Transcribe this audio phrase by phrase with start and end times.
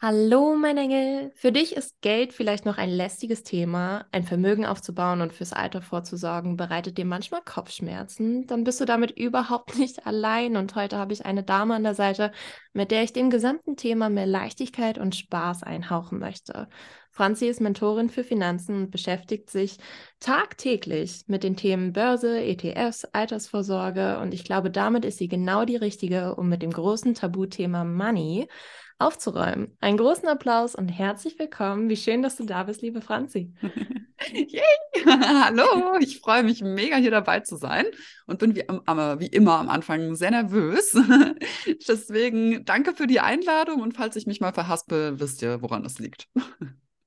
[0.00, 1.32] Hallo, mein Engel.
[1.34, 4.06] Für dich ist Geld vielleicht noch ein lästiges Thema.
[4.12, 8.46] Ein Vermögen aufzubauen und fürs Alter vorzusorgen bereitet dir manchmal Kopfschmerzen.
[8.46, 10.56] Dann bist du damit überhaupt nicht allein.
[10.56, 12.30] Und heute habe ich eine Dame an der Seite,
[12.72, 16.68] mit der ich dem gesamten Thema mehr Leichtigkeit und Spaß einhauchen möchte.
[17.10, 19.78] Franzi ist Mentorin für Finanzen und beschäftigt sich
[20.20, 24.20] tagtäglich mit den Themen Börse, ETFs, Altersvorsorge.
[24.20, 28.46] Und ich glaube, damit ist sie genau die Richtige, um mit dem großen Tabuthema Money
[28.98, 29.76] aufzuräumen.
[29.80, 31.88] Einen großen Applaus und herzlich willkommen.
[31.88, 33.52] Wie schön, dass du da bist, liebe Franzi.
[34.32, 34.62] Yay!
[35.06, 37.86] Hallo, ich freue mich mega hier dabei zu sein
[38.26, 40.92] und bin wie, wie immer am Anfang sehr nervös.
[41.88, 46.00] Deswegen danke für die Einladung und falls ich mich mal verhaspel, wisst ihr, woran es
[46.00, 46.26] liegt.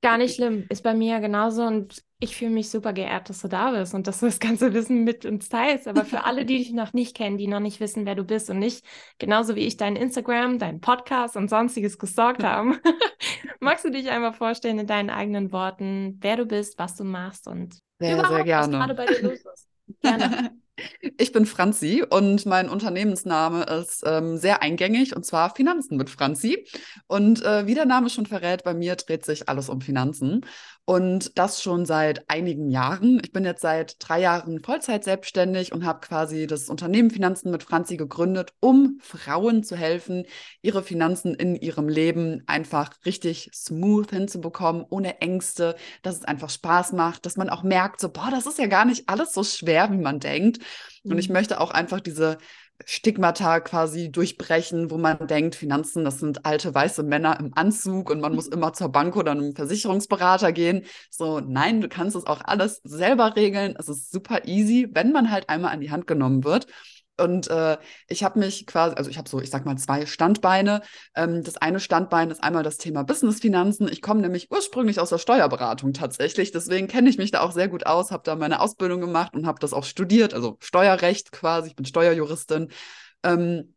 [0.00, 0.64] Gar nicht schlimm.
[0.70, 4.06] Ist bei mir genauso und ich fühle mich super geehrt, dass du da bist und
[4.06, 5.88] dass du das ganze Wissen mit uns teilst.
[5.88, 8.48] Aber für alle, die dich noch nicht kennen, die noch nicht wissen, wer du bist
[8.48, 8.84] und nicht
[9.18, 12.78] genauso wie ich dein Instagram, dein Podcast und sonstiges gestalkt haben,
[13.60, 17.48] magst du dich einmal vorstellen in deinen eigenen Worten, wer du bist, was du machst
[17.48, 18.78] und sehr, überhaupt, sehr gerne.
[18.78, 19.68] was gerade bei dir los ist.
[20.00, 20.62] Gerne.
[21.18, 26.66] Ich bin Franzi und mein Unternehmensname ist ähm, sehr eingängig und zwar Finanzen mit Franzi.
[27.06, 30.46] Und äh, wie der Name schon verrät, bei mir dreht sich alles um Finanzen.
[30.84, 33.20] Und das schon seit einigen Jahren.
[33.22, 37.62] Ich bin jetzt seit drei Jahren Vollzeit selbstständig und habe quasi das Unternehmen Finanzen mit
[37.62, 40.24] Franzi gegründet, um Frauen zu helfen,
[40.60, 46.92] ihre Finanzen in ihrem Leben einfach richtig smooth hinzubekommen, ohne Ängste, dass es einfach Spaß
[46.92, 49.92] macht, dass man auch merkt, so, boah, das ist ja gar nicht alles so schwer,
[49.92, 50.58] wie man denkt.
[51.04, 51.34] Und ich mhm.
[51.34, 52.38] möchte auch einfach diese
[52.86, 58.20] Stigmata quasi durchbrechen, wo man denkt, Finanzen, das sind alte weiße Männer im Anzug und
[58.20, 60.84] man muss immer zur Bank oder einem Versicherungsberater gehen.
[61.10, 63.74] So, nein, du kannst es auch alles selber regeln.
[63.78, 66.66] Es ist super easy, wenn man halt einmal an die Hand genommen wird.
[67.18, 67.76] Und äh,
[68.08, 70.82] ich habe mich quasi, also ich habe so, ich sag mal, zwei Standbeine.
[71.14, 73.88] Ähm, das eine Standbein ist einmal das Thema Business-Finanzen.
[73.88, 76.52] Ich komme nämlich ursprünglich aus der Steuerberatung tatsächlich.
[76.52, 79.46] Deswegen kenne ich mich da auch sehr gut aus, habe da meine Ausbildung gemacht und
[79.46, 81.68] habe das auch studiert, also Steuerrecht quasi.
[81.68, 82.70] Ich bin Steuerjuristin.
[83.22, 83.74] Ähm,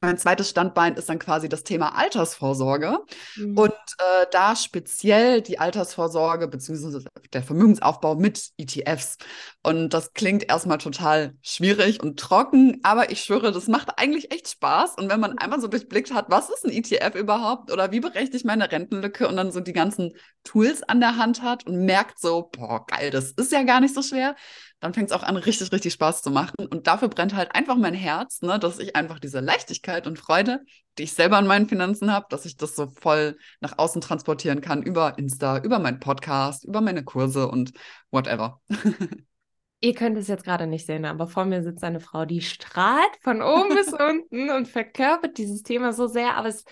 [0.00, 3.00] mein zweites Standbein ist dann quasi das Thema Altersvorsorge
[3.36, 3.58] mhm.
[3.58, 7.04] und äh, da speziell die Altersvorsorge bzw.
[7.32, 9.18] der Vermögensaufbau mit ETFs.
[9.62, 14.48] Und das klingt erstmal total schwierig und trocken, aber ich schwöre, das macht eigentlich echt
[14.48, 14.96] Spaß.
[14.98, 18.36] Und wenn man einmal so durchblickt hat, was ist ein ETF überhaupt oder wie berechne
[18.36, 20.12] ich meine Rentenlücke und dann so die ganzen
[20.44, 23.94] Tools an der Hand hat und merkt so, boah, geil, das ist ja gar nicht
[23.94, 24.36] so schwer,
[24.82, 26.66] dann fängt es auch an, richtig, richtig Spaß zu machen.
[26.66, 30.60] Und dafür brennt halt einfach mein Herz, ne, dass ich einfach diese Leichtigkeit und Freude,
[30.98, 34.60] die ich selber an meinen Finanzen habe, dass ich das so voll nach außen transportieren
[34.60, 37.72] kann über Insta, über meinen Podcast, über meine Kurse und
[38.10, 38.60] whatever.
[39.80, 43.16] Ihr könnt es jetzt gerade nicht sehen, aber vor mir sitzt eine Frau, die strahlt
[43.20, 46.64] von oben bis unten und verkörpert dieses Thema so sehr, aber es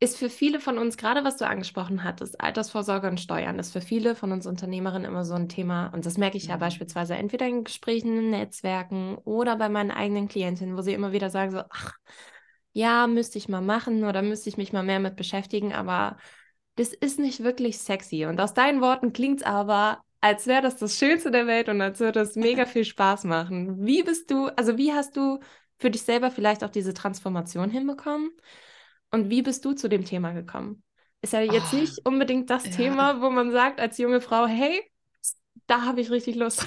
[0.00, 3.80] ist für viele von uns, gerade was du angesprochen hattest, Altersvorsorge und Steuern, ist für
[3.80, 5.88] viele von uns Unternehmerinnen immer so ein Thema.
[5.88, 6.60] Und das merke ich ja mhm.
[6.60, 11.30] beispielsweise entweder in Gesprächen, in Netzwerken oder bei meinen eigenen Klientinnen, wo sie immer wieder
[11.30, 11.96] sagen so, ach,
[12.72, 16.16] ja, müsste ich mal machen oder müsste ich mich mal mehr mit beschäftigen, aber
[16.76, 18.26] das ist nicht wirklich sexy.
[18.26, 21.80] Und aus deinen Worten klingt es aber, als wäre das das Schönste der Welt und
[21.80, 23.84] als würde es mega viel Spaß machen.
[23.84, 25.40] Wie bist du, also wie hast du
[25.78, 28.30] für dich selber vielleicht auch diese Transformation hinbekommen?
[29.10, 30.82] Und wie bist du zu dem Thema gekommen?
[31.22, 32.70] Ist ja jetzt oh, nicht unbedingt das ja.
[32.72, 34.82] Thema, wo man sagt als junge Frau, hey,
[35.66, 36.66] da habe ich richtig Lust.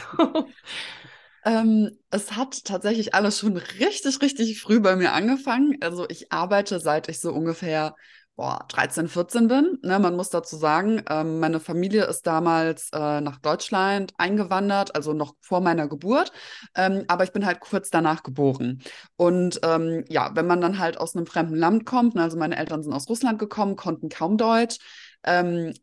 [1.43, 5.77] Ähm, es hat tatsächlich alles schon richtig, richtig früh bei mir angefangen.
[5.81, 7.95] Also ich arbeite, seit ich so ungefähr
[8.35, 9.77] boah, 13, 14 bin.
[9.83, 15.13] Ne, man muss dazu sagen, ähm, meine Familie ist damals äh, nach Deutschland eingewandert, also
[15.13, 16.31] noch vor meiner Geburt.
[16.75, 18.81] Ähm, aber ich bin halt kurz danach geboren.
[19.15, 22.57] Und ähm, ja, wenn man dann halt aus einem fremden Land kommt, ne, also meine
[22.57, 24.77] Eltern sind aus Russland gekommen, konnten kaum Deutsch.
[25.23, 25.73] Ähm,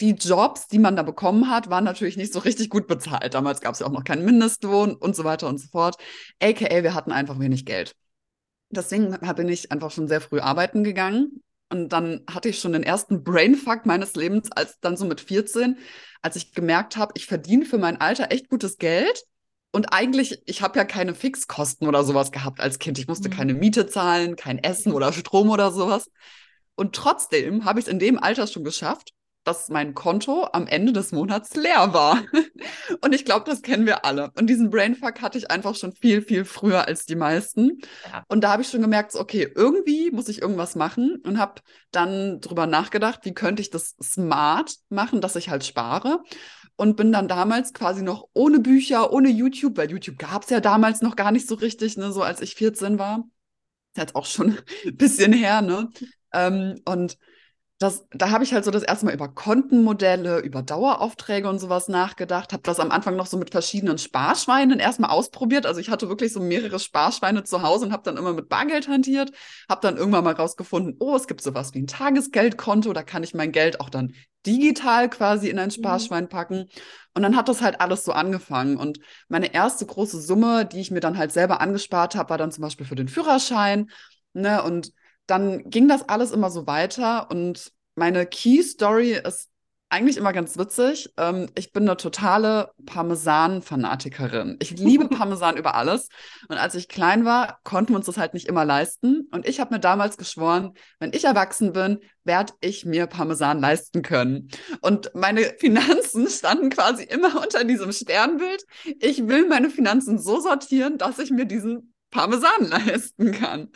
[0.00, 3.34] die Jobs, die man da bekommen hat, waren natürlich nicht so richtig gut bezahlt.
[3.34, 5.96] Damals gab es ja auch noch keinen Mindestlohn und so weiter und so fort.
[6.40, 7.96] AKA, wir hatten einfach wenig Geld.
[8.70, 12.82] Deswegen bin ich einfach schon sehr früh arbeiten gegangen und dann hatte ich schon den
[12.82, 15.78] ersten Brainfuck meines Lebens, als dann so mit 14,
[16.22, 19.24] als ich gemerkt habe, ich verdiene für mein Alter echt gutes Geld,
[19.70, 22.98] Und eigentlich, ich habe ja keine Fixkosten oder sowas gehabt als Kind.
[22.98, 23.32] Ich musste mhm.
[23.34, 26.10] keine Miete zahlen, kein Essen oder Strom oder sowas.
[26.74, 29.12] Und trotzdem habe ich es in dem Alter schon geschafft,
[29.48, 32.22] dass mein Konto am Ende des Monats leer war.
[33.00, 34.30] Und ich glaube, das kennen wir alle.
[34.36, 37.78] Und diesen Brainfuck hatte ich einfach schon viel, viel früher als die meisten.
[38.12, 38.24] Ja.
[38.28, 41.62] Und da habe ich schon gemerkt, okay, irgendwie muss ich irgendwas machen und habe
[41.92, 46.22] dann drüber nachgedacht, wie könnte ich das smart machen, dass ich halt spare.
[46.76, 50.60] Und bin dann damals quasi noch ohne Bücher, ohne YouTube, weil YouTube gab es ja
[50.60, 53.24] damals noch gar nicht so richtig, ne, so als ich 14 war.
[53.94, 55.88] Ist jetzt auch schon ein bisschen her, ne?
[56.34, 57.16] Ähm, und
[57.78, 61.86] das, da habe ich halt so das erste Mal über Kontenmodelle, über Daueraufträge und sowas
[61.86, 62.52] nachgedacht.
[62.52, 65.64] Habe das am Anfang noch so mit verschiedenen Sparschweinen erstmal ausprobiert.
[65.64, 68.88] Also ich hatte wirklich so mehrere Sparschweine zu Hause und habe dann immer mit Bargeld
[68.88, 69.30] hantiert.
[69.68, 72.92] Habe dann irgendwann mal rausgefunden, oh, es gibt sowas wie ein Tagesgeldkonto.
[72.92, 74.12] Da kann ich mein Geld auch dann
[74.44, 75.72] digital quasi in ein mhm.
[75.72, 76.66] Sparschwein packen.
[77.14, 78.76] Und dann hat das halt alles so angefangen.
[78.76, 78.98] Und
[79.28, 82.62] meine erste große Summe, die ich mir dann halt selber angespart habe, war dann zum
[82.62, 83.88] Beispiel für den Führerschein.
[84.32, 84.64] Ne?
[84.64, 84.92] Und
[85.28, 89.50] dann ging das alles immer so weiter und meine Key Story ist
[89.90, 91.12] eigentlich immer ganz witzig.
[91.16, 94.56] Ähm, ich bin eine totale Parmesan-Fanatikerin.
[94.60, 96.08] Ich liebe Parmesan über alles.
[96.48, 99.28] Und als ich klein war, konnten wir uns das halt nicht immer leisten.
[99.30, 104.02] Und ich habe mir damals geschworen, wenn ich erwachsen bin, werde ich mir Parmesan leisten
[104.02, 104.50] können.
[104.82, 108.64] Und meine Finanzen standen quasi immer unter diesem Sternbild.
[109.00, 113.70] Ich will meine Finanzen so sortieren, dass ich mir diesen Parmesan leisten kann.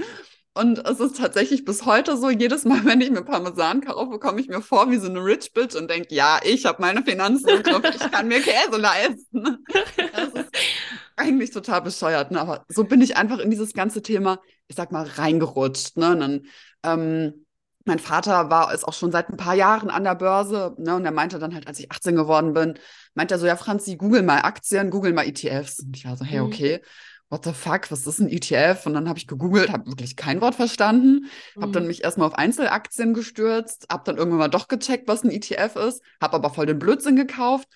[0.55, 4.41] Und es ist tatsächlich bis heute so, jedes Mal, wenn ich mir Parmesan kaufe, komme
[4.41, 7.49] ich mir vor wie so eine Rich Bitch und denke, ja, ich habe meine Finanzen
[7.49, 9.59] im Griff, ich kann mir Käse leisten.
[10.13, 10.51] Das ist
[11.17, 12.41] eigentlich total bescheuert, ne?
[12.41, 15.97] aber so bin ich einfach in dieses ganze Thema, ich sag mal, reingerutscht.
[15.97, 16.13] Ne?
[16.13, 16.47] Und dann,
[16.85, 17.47] ähm,
[17.85, 20.95] mein Vater war ist auch schon seit ein paar Jahren an der Börse, ne?
[20.95, 22.79] Und er meinte dann halt, als ich 18 geworden bin,
[23.15, 25.81] meinte er so, ja, Franzi, google mal Aktien, google mal ETFs.
[25.81, 26.47] Und ich war so, hey, mhm.
[26.47, 26.79] okay.
[26.79, 28.85] Mhm what the fuck, was ist ein ETF?
[28.85, 31.63] Und dann habe ich gegoogelt, habe wirklich kein Wort verstanden, mhm.
[31.63, 35.31] habe dann mich erstmal auf Einzelaktien gestürzt, habe dann irgendwann mal doch gecheckt, was ein
[35.31, 37.67] ETF ist, habe aber voll den Blödsinn gekauft.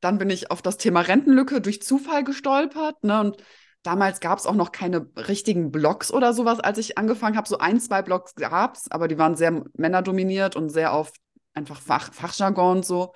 [0.00, 3.04] Dann bin ich auf das Thema Rentenlücke durch Zufall gestolpert.
[3.04, 3.20] Ne?
[3.20, 3.36] Und
[3.82, 7.46] damals gab es auch noch keine richtigen Blogs oder sowas, als ich angefangen habe.
[7.46, 11.12] So ein, zwei Blogs gab es, aber die waren sehr männerdominiert und sehr auf
[11.52, 13.12] einfach Fach, Fachjargon und so.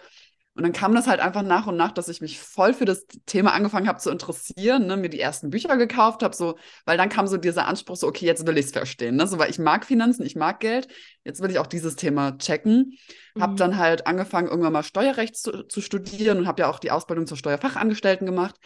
[0.56, 3.06] Und dann kam das halt einfach nach und nach, dass ich mich voll für das
[3.26, 6.56] Thema angefangen habe zu interessieren, ne, mir die ersten Bücher gekauft habe, so,
[6.86, 9.38] weil dann kam so dieser Anspruch, so, okay, jetzt will ich es verstehen, ne, so,
[9.38, 10.88] weil ich mag Finanzen, ich mag Geld,
[11.24, 12.96] jetzt will ich auch dieses Thema checken.
[13.34, 13.42] Mhm.
[13.42, 16.90] Habe dann halt angefangen, irgendwann mal Steuerrecht zu, zu studieren und habe ja auch die
[16.90, 18.56] Ausbildung zur Steuerfachangestellten gemacht.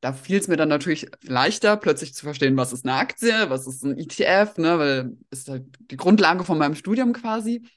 [0.00, 3.66] Da fiel es mir dann natürlich leichter, plötzlich zu verstehen, was ist eine Aktie, was
[3.66, 7.68] ist ein ETF, ne, weil ist halt die Grundlage von meinem Studium quasi.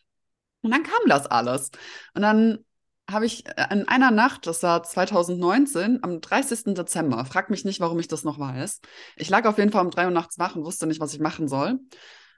[0.62, 1.72] Und dann kam das alles.
[2.14, 2.60] Und dann
[3.09, 6.75] habe ich äh, in einer Nacht, das war 2019, am 30.
[6.75, 8.81] Dezember, frag mich nicht, warum ich das noch weiß.
[9.15, 11.19] Ich lag auf jeden Fall um drei Uhr nachts wach und wusste nicht, was ich
[11.19, 11.80] machen soll.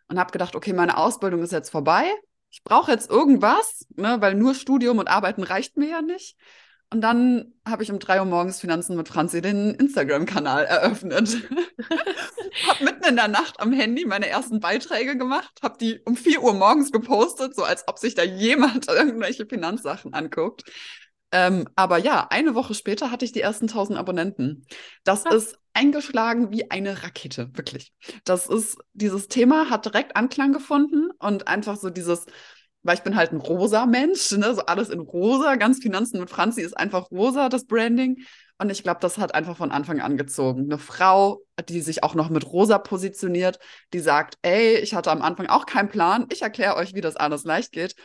[0.07, 2.05] Und habe gedacht, okay, meine Ausbildung ist jetzt vorbei.
[2.51, 6.35] Ich brauche jetzt irgendwas, ne, weil nur Studium und Arbeiten reicht mir ja nicht.
[6.91, 11.37] Und dann habe ich um drei Uhr morgens Finanzen mit Franzi den Instagram-Kanal eröffnet.
[12.67, 16.41] habe mitten in der Nacht am Handy meine ersten Beiträge gemacht, habe die um vier
[16.41, 20.63] Uhr morgens gepostet, so als ob sich da jemand irgendwelche Finanzsachen anguckt.
[21.31, 24.65] Ähm, aber ja, eine Woche später hatte ich die ersten 1000 Abonnenten.
[25.03, 25.31] Das ja.
[25.31, 27.93] ist eingeschlagen wie eine Rakete, wirklich.
[28.23, 32.25] Das ist, dieses Thema hat direkt Anklang gefunden und einfach so dieses,
[32.83, 34.53] weil ich bin halt ein rosa Mensch, ne?
[34.55, 38.23] so alles in rosa, ganz Finanzen mit Franzi ist einfach rosa, das Branding.
[38.57, 40.63] Und ich glaube, das hat einfach von Anfang an gezogen.
[40.63, 43.59] Eine Frau, die sich auch noch mit rosa positioniert,
[43.93, 47.15] die sagt, ey, ich hatte am Anfang auch keinen Plan, ich erkläre euch, wie das
[47.15, 47.95] alles leicht geht.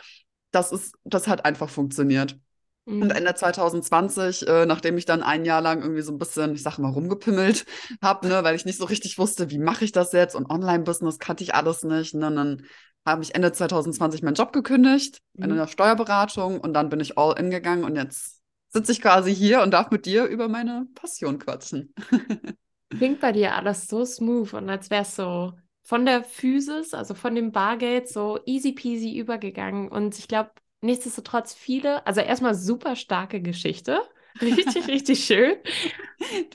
[0.52, 2.38] Das ist, das hat einfach funktioniert.
[2.86, 3.02] Mhm.
[3.02, 6.62] Und Ende 2020, äh, nachdem ich dann ein Jahr lang irgendwie so ein bisschen, ich
[6.62, 7.64] sag mal, rumgepimmelt
[8.02, 11.18] habe, ne, weil ich nicht so richtig wusste, wie mache ich das jetzt und Online-Business
[11.18, 12.14] kannte ich alles nicht.
[12.14, 12.62] Ne, und dann
[13.04, 15.44] habe ich Ende 2020 meinen Job gekündigt mhm.
[15.44, 19.34] in der Steuerberatung und dann bin ich all in gegangen und jetzt sitze ich quasi
[19.34, 21.94] hier und darf mit dir über meine Passion quatschen.
[22.90, 27.14] Klingt bei dir alles so smooth und als wäre es so von der Physis, also
[27.14, 29.88] von dem Bargeld, so easy peasy übergegangen.
[29.88, 34.00] Und ich glaube, nichtsdestotrotz viele, also erstmal super starke Geschichte.
[34.40, 35.56] Richtig, richtig schön.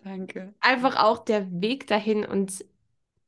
[0.04, 0.54] Danke.
[0.60, 2.66] Einfach auch der Weg dahin und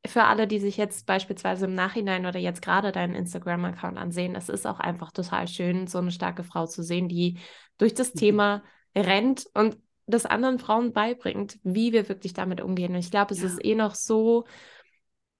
[0.06, 4.48] für alle, die sich jetzt beispielsweise im Nachhinein oder jetzt gerade deinen Instagram-Account ansehen, es
[4.48, 7.38] ist auch einfach total schön, so eine starke Frau zu sehen, die
[7.78, 8.18] durch das mhm.
[8.18, 8.62] Thema
[8.96, 12.92] rennt und das anderen Frauen beibringt, wie wir wirklich damit umgehen.
[12.92, 13.46] Und ich glaube, es ja.
[13.46, 14.44] ist eh noch so,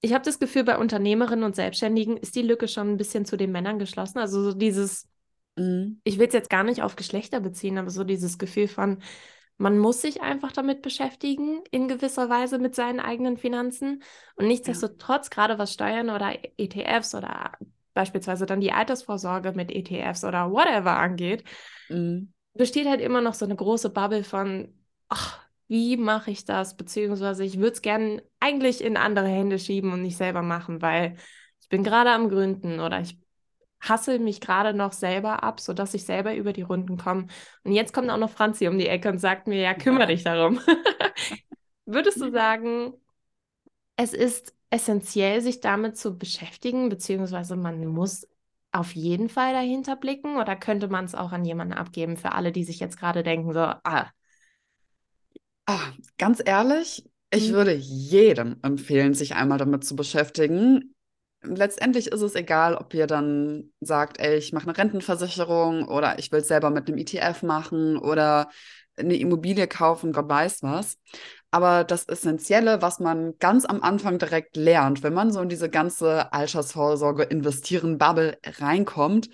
[0.00, 3.36] ich habe das Gefühl, bei Unternehmerinnen und Selbstständigen ist die Lücke schon ein bisschen zu
[3.36, 4.18] den Männern geschlossen.
[4.18, 5.08] Also so dieses,
[5.56, 6.00] mhm.
[6.04, 9.02] ich will es jetzt gar nicht auf Geschlechter beziehen, aber so dieses Gefühl von,
[9.58, 14.02] Man muss sich einfach damit beschäftigen, in gewisser Weise mit seinen eigenen Finanzen.
[14.34, 15.34] Und nichtsdestotrotz, ja.
[15.34, 17.52] gerade was Steuern oder ETFs oder
[17.94, 21.44] beispielsweise dann die Altersvorsorge mit ETFs oder whatever angeht,
[21.88, 22.32] mhm.
[22.54, 24.72] besteht halt immer noch so eine große Bubble von,
[25.08, 26.76] ach, wie mache ich das?
[26.76, 31.16] Beziehungsweise ich würde es gerne eigentlich in andere Hände schieben und nicht selber machen, weil
[31.60, 33.18] ich bin gerade am Gründen oder ich
[33.82, 37.26] hasse mich gerade noch selber ab, sodass ich selber über die Runden komme.
[37.64, 40.22] Und jetzt kommt auch noch Franzi um die Ecke und sagt mir, ja, kümmere dich
[40.22, 40.60] darum.
[41.84, 42.94] Würdest du sagen,
[43.96, 48.26] es ist essentiell, sich damit zu beschäftigen, beziehungsweise man muss
[48.70, 52.52] auf jeden Fall dahinter blicken oder könnte man es auch an jemanden abgeben für alle,
[52.52, 54.10] die sich jetzt gerade denken, so, ah.
[55.66, 57.54] Ach, ganz ehrlich, ich mhm.
[57.54, 60.94] würde jedem empfehlen, sich einmal damit zu beschäftigen
[61.42, 66.30] letztendlich ist es egal, ob ihr dann sagt, ey, ich mache eine Rentenversicherung oder ich
[66.32, 68.48] will es selber mit einem ETF machen oder
[68.96, 70.98] eine Immobilie kaufen, Gott weiß was.
[71.50, 75.68] Aber das Essentielle, was man ganz am Anfang direkt lernt, wenn man so in diese
[75.68, 79.28] ganze Altersvorsorge investieren Bubble reinkommt,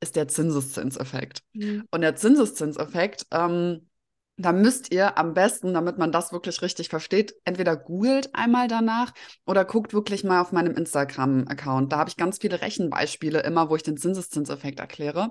[0.00, 1.40] ist der Zinseszinseffekt.
[1.54, 1.84] Mhm.
[1.90, 3.88] Und der Zinseszinseffekt, ähm,
[4.36, 9.12] da müsst ihr am besten, damit man das wirklich richtig versteht, entweder googelt einmal danach
[9.46, 11.92] oder guckt wirklich mal auf meinem Instagram-Account.
[11.92, 15.30] Da habe ich ganz viele Rechenbeispiele immer, wo ich den Zinseszinseffekt erkläre.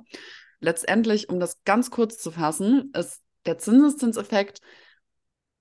[0.59, 4.61] Letztendlich, um das ganz kurz zu fassen, ist der Zinseszinseffekt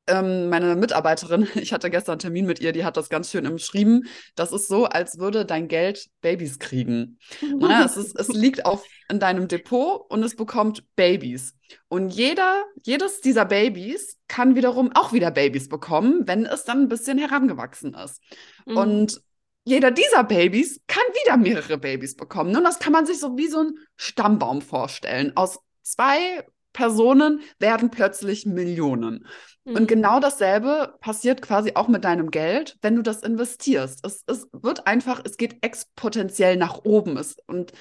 [0.06, 3.46] ähm, meine Mitarbeiterin, ich hatte gestern einen Termin mit ihr, die hat das ganz schön
[3.46, 4.06] umschrieben.
[4.34, 7.18] Das ist so, als würde dein Geld Babys kriegen.
[7.58, 11.54] Na, es, ist, es liegt auf, in deinem Depot und es bekommt Babys.
[11.88, 16.88] Und jeder, jedes dieser Babys kann wiederum auch wieder Babys bekommen, wenn es dann ein
[16.88, 18.20] bisschen herangewachsen ist.
[18.66, 18.76] Mhm.
[18.76, 19.20] Und
[19.64, 22.54] jeder dieser Babys kann wieder mehrere Babys bekommen.
[22.54, 25.32] Und das kann man sich so wie so ein Stammbaum vorstellen.
[25.37, 26.44] Aus zwei
[26.75, 29.26] Personen werden plötzlich Millionen.
[29.64, 29.76] Mhm.
[29.76, 34.04] Und genau dasselbe passiert quasi auch mit deinem Geld, wenn du das investierst.
[34.04, 37.16] Es, es wird einfach, es geht exponentiell nach oben.
[37.16, 37.73] Es, und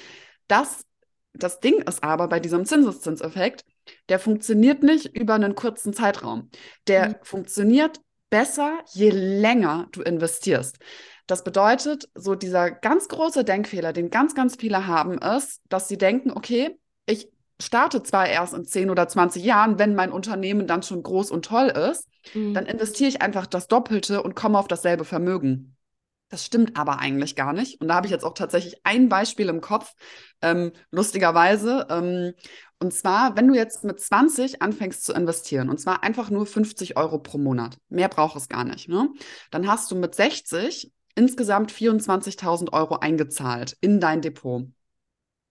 [0.48, 0.86] das,
[1.34, 3.66] das Ding ist aber bei diesem Zinseszinseffekt,
[4.10, 6.50] der funktioniert nicht über einen kurzen Zeitraum.
[6.88, 7.16] Der mhm.
[7.24, 8.00] funktioniert
[8.30, 10.78] besser, je länger du investierst.
[11.28, 15.98] Das bedeutet, so dieser ganz große Denkfehler, den ganz, ganz viele haben, ist, dass sie
[15.98, 17.30] denken, okay, ich
[17.64, 21.46] starte zwar erst in 10 oder 20 Jahren, wenn mein Unternehmen dann schon groß und
[21.46, 22.54] toll ist, mhm.
[22.54, 25.76] dann investiere ich einfach das Doppelte und komme auf dasselbe Vermögen.
[26.30, 27.80] Das stimmt aber eigentlich gar nicht.
[27.80, 29.94] Und da habe ich jetzt auch tatsächlich ein Beispiel im Kopf,
[30.42, 31.86] ähm, lustigerweise.
[31.92, 32.34] Ähm,
[32.80, 36.98] und zwar, wenn du jetzt mit 20 anfängst zu investieren, und zwar einfach nur 50
[36.98, 39.10] Euro pro Monat, mehr braucht es gar nicht, ne?
[39.52, 44.66] dann hast du mit 60 insgesamt 24.000 Euro eingezahlt in dein Depot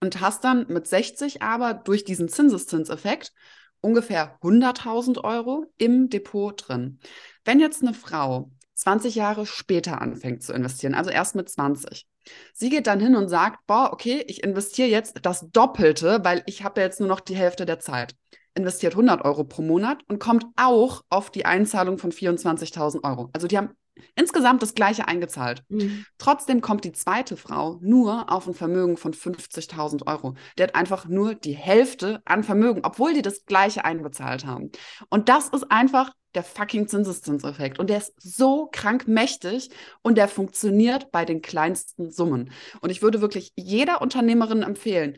[0.03, 3.31] und hast dann mit 60 aber durch diesen Zinseszinseffekt
[3.79, 6.99] ungefähr 100.000 Euro im Depot drin.
[7.45, 12.05] Wenn jetzt eine Frau 20 Jahre später anfängt zu investieren, also erst mit 20,
[12.53, 16.65] sie geht dann hin und sagt, boah, okay, ich investiere jetzt das Doppelte, weil ich
[16.65, 18.13] habe jetzt nur noch die Hälfte der Zeit
[18.55, 23.29] investiert 100 Euro pro Monat und kommt auch auf die Einzahlung von 24.000 Euro.
[23.33, 23.71] Also die haben
[24.15, 25.63] insgesamt das gleiche eingezahlt.
[25.69, 26.05] Mhm.
[26.17, 30.35] Trotzdem kommt die zweite Frau nur auf ein Vermögen von 50.000 Euro.
[30.57, 34.71] Der hat einfach nur die Hälfte an Vermögen, obwohl die das gleiche einbezahlt haben.
[35.09, 37.79] Und das ist einfach der fucking Zinseszinseffekt.
[37.79, 39.69] Und der ist so krank mächtig
[40.01, 42.51] und der funktioniert bei den kleinsten Summen.
[42.81, 45.17] Und ich würde wirklich jeder Unternehmerin empfehlen,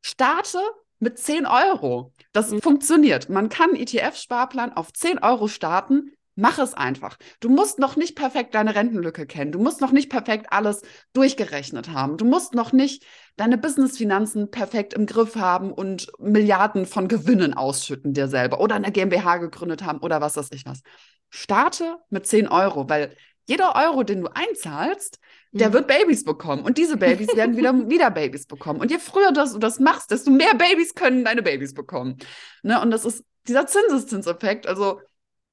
[0.00, 0.58] starte
[0.98, 2.12] mit 10 Euro.
[2.32, 2.60] Das mhm.
[2.60, 3.28] funktioniert.
[3.28, 7.16] Man kann einen ETF-Sparplan auf 10 Euro starten Mach es einfach.
[7.40, 9.50] Du musst noch nicht perfekt deine Rentenlücke kennen.
[9.50, 12.16] Du musst noch nicht perfekt alles durchgerechnet haben.
[12.16, 13.04] Du musst noch nicht
[13.36, 18.92] deine Businessfinanzen perfekt im Griff haben und Milliarden von Gewinnen ausschütten dir selber oder eine
[18.92, 20.82] GmbH gegründet haben oder was weiß ich was.
[21.28, 23.16] Starte mit 10 Euro, weil
[23.48, 25.18] jeder Euro, den du einzahlst,
[25.50, 25.72] der mhm.
[25.72, 26.62] wird Babys bekommen.
[26.62, 28.80] Und diese Babys werden wieder, wieder Babys bekommen.
[28.80, 32.18] Und je früher das, du das machst, desto mehr Babys können deine Babys bekommen.
[32.62, 32.80] Ne?
[32.80, 34.68] Und das ist dieser Zinseszinseffekt.
[34.68, 35.00] Also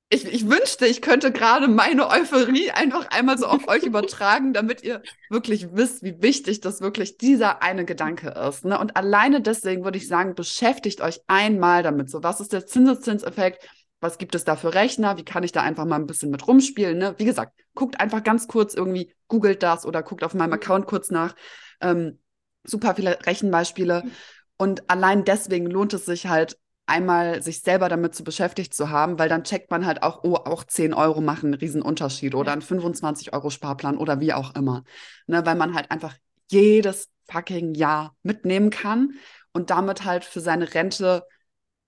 [0.10, 4.84] ich, ich wünschte, ich könnte gerade meine Euphorie einfach einmal so auf euch übertragen, damit
[4.84, 8.66] ihr wirklich wisst, wie wichtig das wirklich dieser eine Gedanke ist.
[8.66, 8.78] Ne?
[8.78, 12.10] Und alleine deswegen würde ich sagen, beschäftigt euch einmal damit.
[12.10, 13.68] So, was ist der Zinseszinseffekt?
[14.00, 15.18] Was gibt es da für Rechner?
[15.18, 16.98] Wie kann ich da einfach mal ein bisschen mit rumspielen?
[16.98, 17.16] Ne?
[17.18, 20.56] Wie gesagt, guckt einfach ganz kurz irgendwie, googelt das oder guckt auf meinem mhm.
[20.56, 21.36] Account kurz nach.
[21.82, 22.20] Ähm,
[22.64, 24.04] super viele Rechenbeispiele.
[24.06, 24.12] Mhm.
[24.58, 29.18] Und allein deswegen lohnt es sich halt, einmal sich selber damit zu beschäftigt zu haben,
[29.18, 32.52] weil dann checkt man halt auch, oh, auch 10 Euro machen einen riesen Unterschied oder
[32.54, 34.84] ein 25 Euro Sparplan oder wie auch immer.
[35.28, 36.16] Ne, weil man halt einfach
[36.50, 39.14] jedes fucking Jahr mitnehmen kann
[39.52, 41.24] und damit halt für seine Rente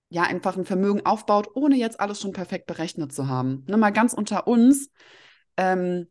[0.10, 3.66] ja einfach ein Vermögen aufbaut, ohne jetzt alles schon perfekt berechnet zu haben.
[3.68, 4.90] Ne, mal ganz unter uns.
[5.58, 6.08] Ähm,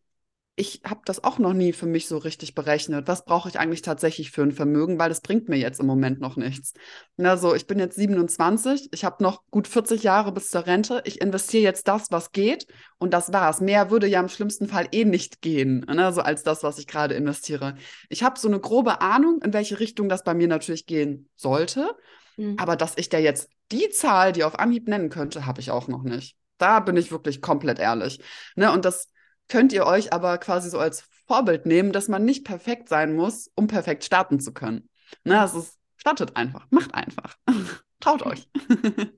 [0.59, 3.07] ich habe das auch noch nie für mich so richtig berechnet.
[3.09, 4.99] Was brauche ich eigentlich tatsächlich für ein Vermögen?
[4.99, 6.73] Weil das bringt mir jetzt im Moment noch nichts.
[7.19, 11.03] Also ich bin jetzt 27, ich habe noch gut 40 Jahre bis zur Rente.
[11.05, 13.61] Ich investiere jetzt das, was geht und das war's.
[13.61, 16.11] Mehr würde ja im schlimmsten Fall eh nicht gehen, ne?
[16.15, 17.75] so als das, was ich gerade investiere.
[18.09, 21.95] Ich habe so eine grobe Ahnung, in welche Richtung das bei mir natürlich gehen sollte.
[22.39, 22.57] Mhm.
[22.59, 25.87] Aber dass ich da jetzt die Zahl, die auf Anhieb nennen könnte, habe ich auch
[25.87, 26.35] noch nicht.
[26.57, 28.21] Da bin ich wirklich komplett ehrlich.
[28.55, 28.73] Ne?
[28.73, 29.09] Und das
[29.49, 33.51] könnt ihr euch aber quasi so als Vorbild nehmen, dass man nicht perfekt sein muss,
[33.55, 34.89] um perfekt starten zu können.
[35.25, 37.37] Ne, es ist, startet einfach, macht einfach.
[38.01, 38.49] Traut euch.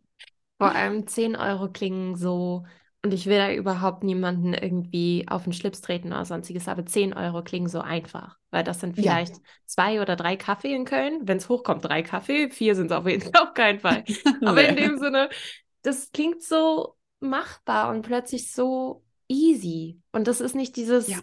[0.59, 2.65] Vor allem 10 Euro klingen so,
[3.03, 7.13] und ich will da überhaupt niemanden irgendwie auf den Schlips treten oder sonstiges, aber 10
[7.15, 9.43] Euro klingen so einfach, weil das sind vielleicht ja.
[9.67, 11.21] zwei oder drei Kaffee in Köln.
[11.23, 14.05] Wenn es hochkommt, drei Kaffee, vier sind es auf jeden Fall auf keinen Fall.
[14.45, 15.29] aber in dem Sinne,
[15.83, 20.01] das klingt so machbar und plötzlich so easy.
[20.13, 21.19] Und das ist nicht dieses, ja.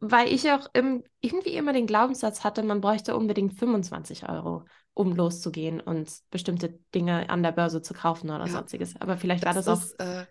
[0.00, 5.14] weil ich auch im, irgendwie immer den Glaubenssatz hatte, man bräuchte unbedingt 25 Euro, um
[5.14, 8.52] loszugehen und bestimmte Dinge an der Börse zu kaufen oder ja.
[8.52, 8.94] sonstiges.
[9.00, 10.06] Aber vielleicht das war das ist, auch.
[10.06, 10.26] Äh,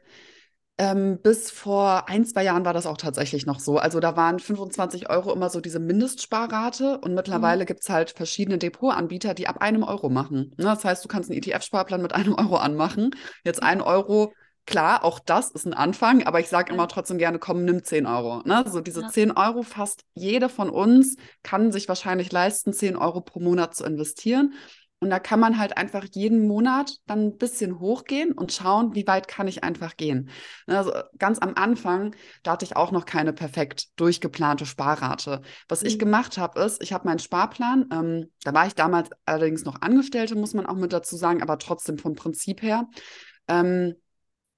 [0.79, 3.79] ähm, bis vor ein, zwei Jahren war das auch tatsächlich noch so.
[3.79, 7.65] Also da waren 25 Euro immer so diese Mindestsparrate und mittlerweile mhm.
[7.65, 10.53] gibt es halt verschiedene Depotanbieter, die ab einem Euro machen.
[10.57, 10.65] Ne?
[10.65, 13.09] Das heißt, du kannst einen ETF-Sparplan mit einem Euro anmachen.
[13.43, 14.33] Jetzt ein Euro
[14.67, 18.05] klar, auch das ist ein Anfang, aber ich sage immer trotzdem gerne, komm, nimm 10
[18.05, 18.43] Euro.
[18.45, 18.63] Ne?
[18.67, 19.09] So diese ja.
[19.09, 23.85] 10 Euro, fast jede von uns kann sich wahrscheinlich leisten, 10 Euro pro Monat zu
[23.85, 24.53] investieren.
[24.99, 29.05] Und da kann man halt einfach jeden Monat dann ein bisschen hochgehen und schauen, wie
[29.05, 30.29] weit kann ich einfach gehen.
[30.65, 30.75] Ne?
[30.75, 35.41] Also ganz am Anfang, da hatte ich auch noch keine perfekt durchgeplante Sparrate.
[35.69, 35.87] Was mhm.
[35.87, 39.81] ich gemacht habe, ist, ich habe meinen Sparplan, ähm, da war ich damals allerdings noch
[39.81, 42.87] Angestellte, muss man auch mit dazu sagen, aber trotzdem vom Prinzip her.
[43.47, 43.93] Ähm,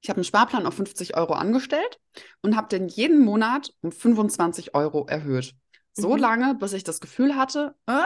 [0.02, 2.00] ich habe einen Sparplan auf 50 Euro angestellt
[2.42, 5.56] und habe den jeden Monat um 25 Euro erhöht.
[5.94, 6.20] So mhm.
[6.20, 8.04] lange, bis ich das Gefühl hatte, äh,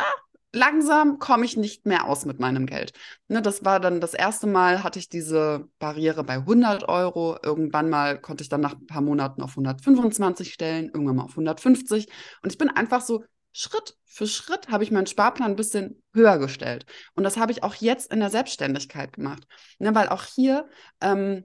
[0.51, 2.93] langsam komme ich nicht mehr aus mit meinem Geld.
[3.27, 7.37] Ne, das war dann das erste Mal, hatte ich diese Barriere bei 100 Euro.
[7.43, 11.31] Irgendwann mal konnte ich dann nach ein paar Monaten auf 125 stellen, irgendwann mal auf
[11.31, 12.07] 150.
[12.41, 16.37] Und ich bin einfach so Schritt für Schritt habe ich meinen Sparplan ein bisschen höher
[16.37, 16.85] gestellt.
[17.15, 19.47] Und das habe ich auch jetzt in der Selbstständigkeit gemacht.
[19.79, 20.69] Ne, weil auch hier
[21.01, 21.43] ähm,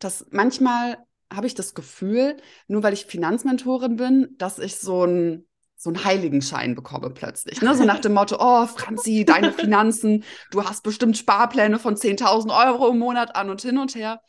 [0.00, 0.98] dass manchmal
[1.32, 2.36] habe ich das Gefühl,
[2.66, 7.62] nur weil ich Finanzmentorin bin, dass ich so ein so einen Heiligenschein bekomme plötzlich.
[7.62, 7.74] Ne?
[7.74, 12.90] So nach dem Motto, oh, Franzi, deine Finanzen, du hast bestimmt Sparpläne von 10.000 Euro
[12.90, 14.20] im Monat an und hin und her.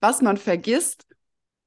[0.00, 1.06] Was man vergisst,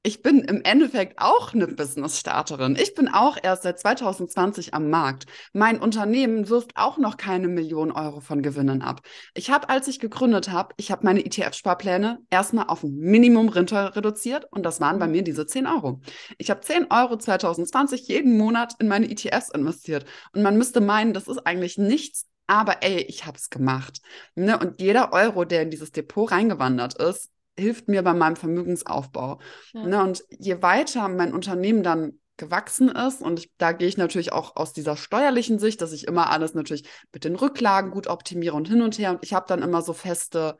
[0.01, 2.77] ich bin im Endeffekt auch eine Business-Starterin.
[2.79, 5.25] Ich bin auch erst seit 2020 am Markt.
[5.51, 9.01] Mein Unternehmen wirft auch noch keine Millionen Euro von Gewinnen ab.
[9.33, 13.93] Ich habe, als ich gegründet habe, ich habe meine ETF-Sparpläne erstmal auf ein Minimum runter
[13.93, 15.99] reduziert und das waren bei mir diese 10 Euro.
[16.37, 21.13] Ich habe 10 Euro 2020 jeden Monat in meine ETFs investiert und man müsste meinen,
[21.13, 23.99] das ist eigentlich nichts, aber ey, ich habe es gemacht.
[24.35, 24.57] Ne?
[24.57, 27.29] Und jeder Euro, der in dieses Depot reingewandert ist,
[27.59, 29.39] hilft mir bei meinem Vermögensaufbau.
[29.73, 29.85] Ja.
[29.85, 34.31] Ne, und je weiter mein Unternehmen dann gewachsen ist und ich, da gehe ich natürlich
[34.31, 38.55] auch aus dieser steuerlichen Sicht, dass ich immer alles natürlich mit den Rücklagen gut optimiere
[38.55, 40.57] und hin und her und ich habe dann immer so feste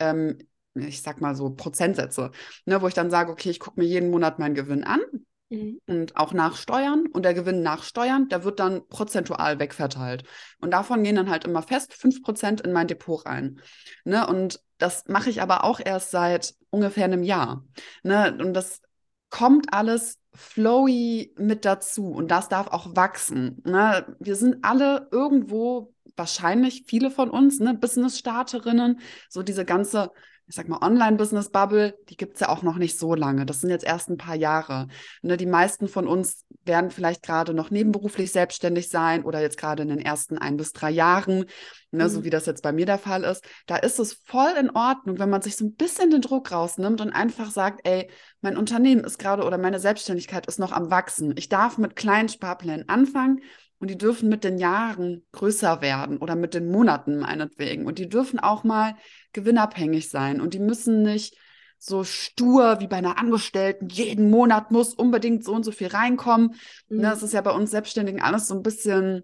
[0.00, 0.38] ähm,
[0.74, 2.30] ich sag mal so Prozentsätze,
[2.64, 5.00] ne, wo ich dann sage, okay, ich gucke mir jeden Monat meinen Gewinn an
[5.48, 5.80] mhm.
[5.86, 10.24] und auch nach Steuern und der Gewinn nach Steuern, der wird dann prozentual wegverteilt.
[10.60, 13.60] Und davon gehen dann halt immer fest 5% in mein Depot rein.
[14.04, 14.26] Ne?
[14.26, 17.64] Und das mache ich aber auch erst seit ungefähr einem Jahr.
[18.02, 18.36] Ne?
[18.40, 18.80] Und das
[19.28, 23.62] kommt alles flowy mit dazu und das darf auch wachsen.
[23.64, 24.16] Ne?
[24.18, 30.10] Wir sind alle irgendwo, wahrscheinlich viele von uns, ne, Business-Starterinnen, so diese ganze
[30.50, 33.46] ich sag mal, Online-Business-Bubble, die gibt es ja auch noch nicht so lange.
[33.46, 34.88] Das sind jetzt erst ein paar Jahre.
[35.22, 39.84] Ne, die meisten von uns werden vielleicht gerade noch nebenberuflich selbstständig sein oder jetzt gerade
[39.84, 41.44] in den ersten ein bis drei Jahren,
[41.92, 42.08] ne, mhm.
[42.08, 43.44] so wie das jetzt bei mir der Fall ist.
[43.68, 47.00] Da ist es voll in Ordnung, wenn man sich so ein bisschen den Druck rausnimmt
[47.00, 48.10] und einfach sagt, ey,
[48.40, 51.32] mein Unternehmen ist gerade oder meine Selbstständigkeit ist noch am Wachsen.
[51.36, 53.40] Ich darf mit kleinen Sparplänen anfangen
[53.80, 57.86] und die dürfen mit den Jahren größer werden oder mit den Monaten meinetwegen.
[57.86, 58.94] Und die dürfen auch mal
[59.32, 60.40] gewinnabhängig sein.
[60.40, 61.36] Und die müssen nicht
[61.78, 66.54] so stur wie bei einer Angestellten, jeden Monat muss unbedingt so und so viel reinkommen.
[66.88, 67.02] Ne, mhm.
[67.02, 69.22] Das ist ja bei uns Selbstständigen alles so ein bisschen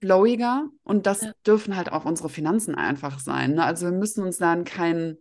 [0.00, 0.68] flowiger.
[0.84, 1.32] Und das ja.
[1.46, 3.54] dürfen halt auch unsere Finanzen einfach sein.
[3.54, 3.64] Ne?
[3.64, 5.18] Also wir müssen uns dann keinen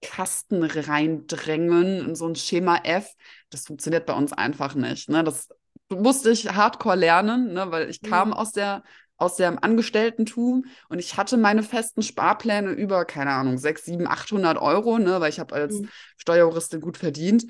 [0.00, 3.14] Kasten reindrängen in so ein Schema F.
[3.50, 5.08] Das funktioniert bei uns einfach nicht.
[5.08, 5.24] Ne?
[5.24, 5.48] Das
[5.88, 8.34] musste ich hardcore lernen, ne, weil ich kam mhm.
[8.34, 8.84] aus der
[9.18, 14.56] aus dem Angestellten-Tum und ich hatte meine festen Sparpläne über, keine Ahnung, 6, 7, 800
[14.58, 15.88] Euro, ne, weil ich habe als mhm.
[16.16, 17.44] Steuerjuristin gut verdient.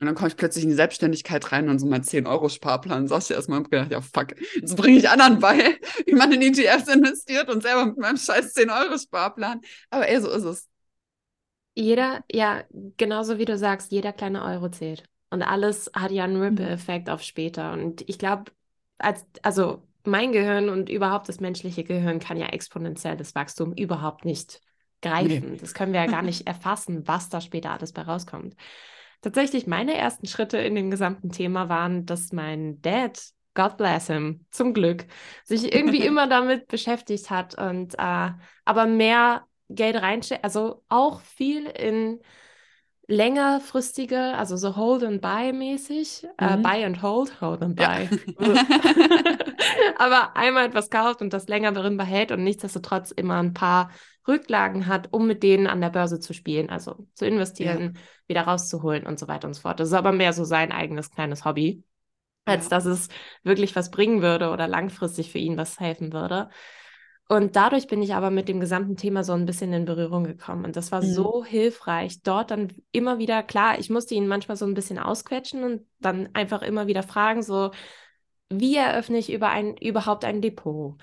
[0.00, 3.06] Und dann komme ich plötzlich in die Selbstständigkeit rein und so mein 10-Euro-Sparplan.
[3.06, 6.40] Saß ich erstmal und gedacht, ja, fuck, jetzt bringe ich anderen bei, wie man in
[6.40, 9.60] ETFs investiert und selber mit meinem scheiß 10-Euro-Sparplan.
[9.90, 10.68] Aber ey, so ist es.
[11.74, 12.64] Jeder, ja,
[12.96, 15.04] genauso wie du sagst, jeder kleine Euro zählt.
[15.28, 16.44] Und alles hat ja einen mhm.
[16.44, 17.72] Ripple-Effekt auf später.
[17.72, 18.50] Und ich glaube,
[18.96, 24.24] als, also mein Gehirn und überhaupt das menschliche Gehirn kann ja exponentiell das Wachstum überhaupt
[24.24, 24.60] nicht
[25.02, 25.52] greifen.
[25.52, 25.58] Nee.
[25.58, 28.54] Das können wir ja gar nicht erfassen, was da später alles bei rauskommt.
[29.22, 33.20] Tatsächlich, meine ersten Schritte in dem gesamten Thema waren, dass mein Dad,
[33.54, 35.04] God bless him, zum Glück,
[35.44, 38.30] sich irgendwie immer damit beschäftigt hat und äh,
[38.64, 42.20] aber mehr Geld reinsteckt, also auch viel in
[43.10, 46.60] längerfristige, also so Hold and Buy mäßig, äh, mhm.
[46.60, 48.08] äh, Buy and Hold, Hold and Buy.
[48.38, 48.64] Ja.
[49.98, 53.90] Aber einmal etwas kauft und das länger darin behält und nichtsdestotrotz immer ein paar
[54.28, 58.00] Rücklagen hat, um mit denen an der Börse zu spielen, also zu investieren, ja.
[58.28, 59.80] wieder rauszuholen und so weiter und so fort.
[59.80, 61.82] Das ist aber mehr so sein eigenes kleines Hobby,
[62.44, 62.70] als ja.
[62.70, 63.08] dass es
[63.42, 66.48] wirklich was bringen würde oder langfristig für ihn was helfen würde.
[67.30, 70.64] Und dadurch bin ich aber mit dem gesamten Thema so ein bisschen in Berührung gekommen.
[70.64, 71.12] Und das war mhm.
[71.12, 75.62] so hilfreich, dort dann immer wieder, klar, ich musste ihn manchmal so ein bisschen ausquetschen
[75.62, 77.70] und dann einfach immer wieder fragen, so,
[78.48, 81.00] wie eröffne ich über ein, überhaupt ein Depot?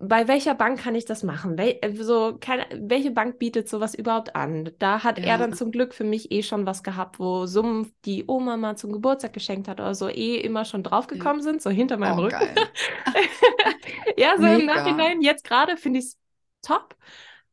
[0.00, 1.58] Bei welcher Bank kann ich das machen?
[1.58, 4.70] Wel äh, so, keine, welche Bank bietet sowas überhaupt an?
[4.78, 5.24] Da hat ja.
[5.24, 8.76] er dann zum Glück für mich eh schon was gehabt, wo Summen, die Oma mal
[8.76, 11.42] zum Geburtstag geschenkt hat oder so, eh immer schon draufgekommen ja.
[11.42, 12.48] sind, so hinter meinem oh, Rücken.
[14.16, 14.58] ja, so Mega.
[14.58, 16.18] im Nachhinein, jetzt gerade finde ich es
[16.62, 16.94] top.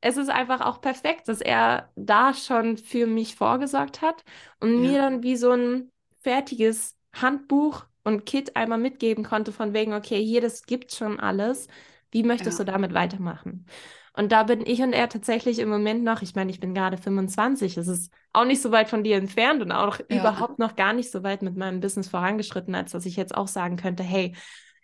[0.02, 4.24] Es ist einfach auch perfekt, dass er da schon für mich vorgesorgt hat
[4.60, 4.92] und ja.
[4.92, 10.24] mir dann wie so ein fertiges Handbuch und Kit einmal mitgeben konnte, von wegen, okay,
[10.24, 11.68] hier, das gibt schon alles
[12.16, 12.64] wie möchtest ja.
[12.64, 13.66] du damit weitermachen?
[14.14, 16.98] Und da bin ich und er tatsächlich im Moment noch, ich meine, ich bin gerade
[16.98, 20.22] 25, es ist auch nicht so weit von dir entfernt und auch ja.
[20.22, 23.50] überhaupt noch gar nicht so weit mit meinem Business vorangeschritten, als dass ich jetzt auch
[23.50, 24.34] sagen könnte, hey,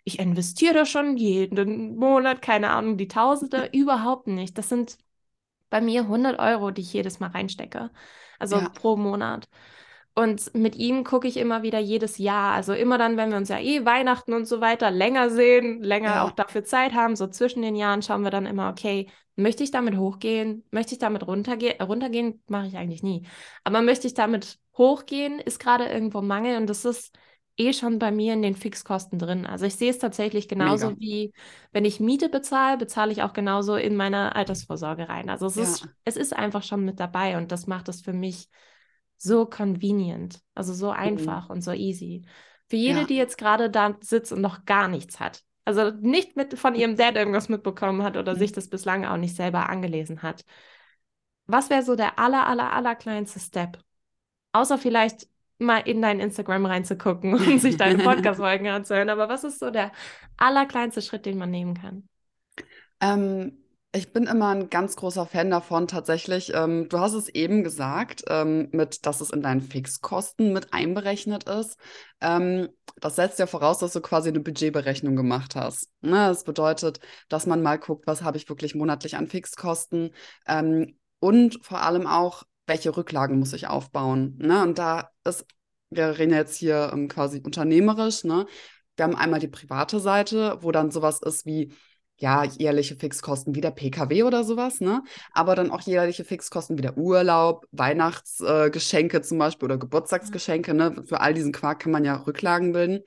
[0.04, 4.58] ich investiere schon jeden Monat, keine Ahnung, die Tausende, überhaupt nicht.
[4.58, 4.98] Das sind
[5.70, 7.90] bei mir 100 Euro, die ich jedes Mal reinstecke,
[8.38, 8.68] also ja.
[8.68, 9.48] pro Monat.
[10.14, 12.52] Und mit ihm gucke ich immer wieder jedes Jahr.
[12.52, 16.16] Also immer dann, wenn wir uns ja eh Weihnachten und so weiter länger sehen, länger
[16.16, 16.24] ja.
[16.24, 19.70] auch dafür Zeit haben, so zwischen den Jahren schauen wir dann immer, okay, möchte ich
[19.70, 20.64] damit hochgehen?
[20.70, 21.80] Möchte ich damit runtergehen?
[21.80, 23.26] Runtergehen mache ich eigentlich nie.
[23.64, 27.16] Aber möchte ich damit hochgehen, ist gerade irgendwo Mangel und das ist
[27.56, 29.46] eh schon bei mir in den Fixkosten drin.
[29.46, 31.00] Also ich sehe es tatsächlich genauso Mega.
[31.00, 31.32] wie,
[31.72, 35.28] wenn ich Miete bezahle, bezahle ich auch genauso in meine Altersvorsorge rein.
[35.28, 35.62] Also es, ja.
[35.62, 38.48] ist, es ist einfach schon mit dabei und das macht es für mich
[39.22, 40.98] so convenient, also so mhm.
[40.98, 41.56] einfach mhm.
[41.56, 42.24] und so easy.
[42.68, 43.06] Für jede, ja.
[43.06, 46.96] die jetzt gerade da sitzt und noch gar nichts hat, also nicht mit von ihrem
[46.96, 48.38] Dad irgendwas mitbekommen hat oder mhm.
[48.38, 50.44] sich das bislang auch nicht selber angelesen hat.
[51.46, 53.78] Was wäre so der aller, aller, aller kleinste Step?
[54.52, 59.10] Außer vielleicht mal in dein Instagram reinzugucken und sich deine Podcast-Folgen anzuhören.
[59.10, 59.92] Aber was ist so der
[60.36, 62.08] allerkleinste Schritt, den man nehmen kann?
[63.00, 63.61] Ähm,
[63.94, 66.52] ich bin immer ein ganz großer Fan davon, tatsächlich.
[66.54, 71.44] Ähm, du hast es eben gesagt, ähm, mit, dass es in deinen Fixkosten mit einberechnet
[71.44, 71.78] ist.
[72.22, 75.90] Ähm, das setzt ja voraus, dass du quasi eine Budgetberechnung gemacht hast.
[76.00, 76.16] Ne?
[76.16, 80.14] Das bedeutet, dass man mal guckt, was habe ich wirklich monatlich an Fixkosten
[80.46, 84.38] ähm, und vor allem auch, welche Rücklagen muss ich aufbauen.
[84.38, 84.62] Ne?
[84.62, 85.44] Und da ist,
[85.90, 88.24] wir reden jetzt hier ähm, quasi unternehmerisch.
[88.24, 88.46] Ne?
[88.96, 91.74] Wir haben einmal die private Seite, wo dann sowas ist wie
[92.22, 95.02] ja, jährliche Fixkosten wie der PKW oder sowas, ne?
[95.32, 101.02] Aber dann auch jährliche Fixkosten wie der Urlaub, Weihnachtsgeschenke äh, zum Beispiel oder Geburtstagsgeschenke, ne?
[101.04, 103.00] Für all diesen Quark kann man ja Rücklagen bilden.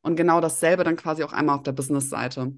[0.00, 2.52] Und genau dasselbe dann quasi auch einmal auf der Business-Seite.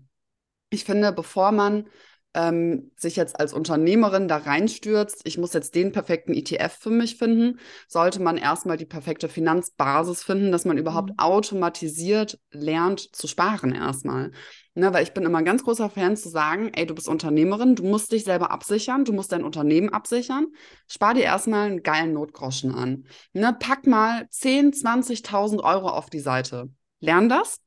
[0.70, 1.88] Ich finde, bevor man
[2.34, 7.16] ähm, sich jetzt als Unternehmerin da reinstürzt, ich muss jetzt den perfekten ETF für mich
[7.16, 11.18] finden, sollte man erstmal die perfekte Finanzbasis finden, dass man überhaupt mhm.
[11.18, 14.32] automatisiert lernt zu sparen erstmal.
[14.76, 17.76] Ne, weil ich bin immer ein ganz großer Fan zu sagen, ey, du bist Unternehmerin,
[17.76, 20.48] du musst dich selber absichern, du musst dein Unternehmen absichern.
[20.88, 23.06] Spar dir erstmal einen geilen Notgroschen an.
[23.32, 26.70] Ne, pack mal 10, 20.000 Euro auf die Seite.
[26.98, 27.60] Lern das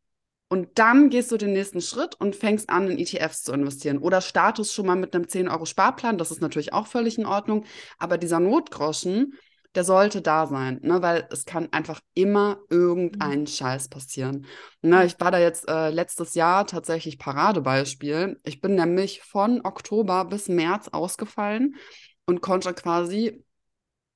[0.49, 3.97] und dann gehst du den nächsten Schritt und fängst an, in ETFs zu investieren.
[3.97, 6.17] Oder startest schon mal mit einem 10 Euro Sparplan.
[6.17, 7.65] Das ist natürlich auch völlig in Ordnung.
[7.97, 9.33] Aber dieser Notgroschen,
[9.75, 11.01] der sollte da sein, ne?
[11.01, 13.47] weil es kann einfach immer irgendein mhm.
[13.47, 14.45] Scheiß passieren.
[14.81, 15.05] Ne?
[15.05, 18.39] Ich war da jetzt äh, letztes Jahr tatsächlich Paradebeispiel.
[18.43, 21.75] Ich bin nämlich von Oktober bis März ausgefallen
[22.25, 23.43] und konnte quasi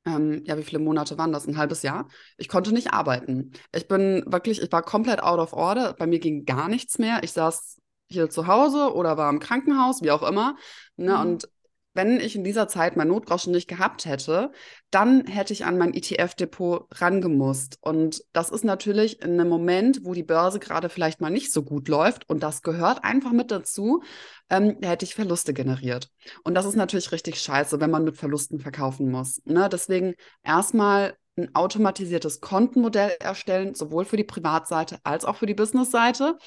[0.06, 1.48] ähm, ja, wie viele Monate waren das?
[1.48, 2.08] Ein halbes Jahr.
[2.38, 3.52] Ich konnte nicht arbeiten.
[3.74, 5.94] Ich bin wirklich, ich war komplett out of order.
[5.94, 7.24] Bei mir ging gar nichts mehr.
[7.24, 10.56] Ich saß hier zu Hause oder war im Krankenhaus, wie auch immer.
[10.98, 11.14] Ne?
[11.14, 11.20] Mhm.
[11.20, 11.50] Und
[11.94, 14.52] wenn ich in dieser Zeit mein Notgroschen nicht gehabt hätte,
[14.92, 17.78] dann hätte ich an mein ETF-Depot rangemusst.
[17.82, 21.64] Und das ist natürlich in einem Moment, wo die Börse gerade vielleicht mal nicht so
[21.64, 24.04] gut läuft, und das gehört einfach mit dazu,
[24.50, 26.10] ähm, hätte ich Verluste generiert.
[26.44, 29.42] Und das ist natürlich richtig scheiße, wenn man mit Verlusten verkaufen muss.
[29.46, 29.70] Ne?
[29.70, 36.38] Deswegen erstmal ein automatisiertes Kontenmodell erstellen, sowohl für die Privatseite als auch für die Businessseite.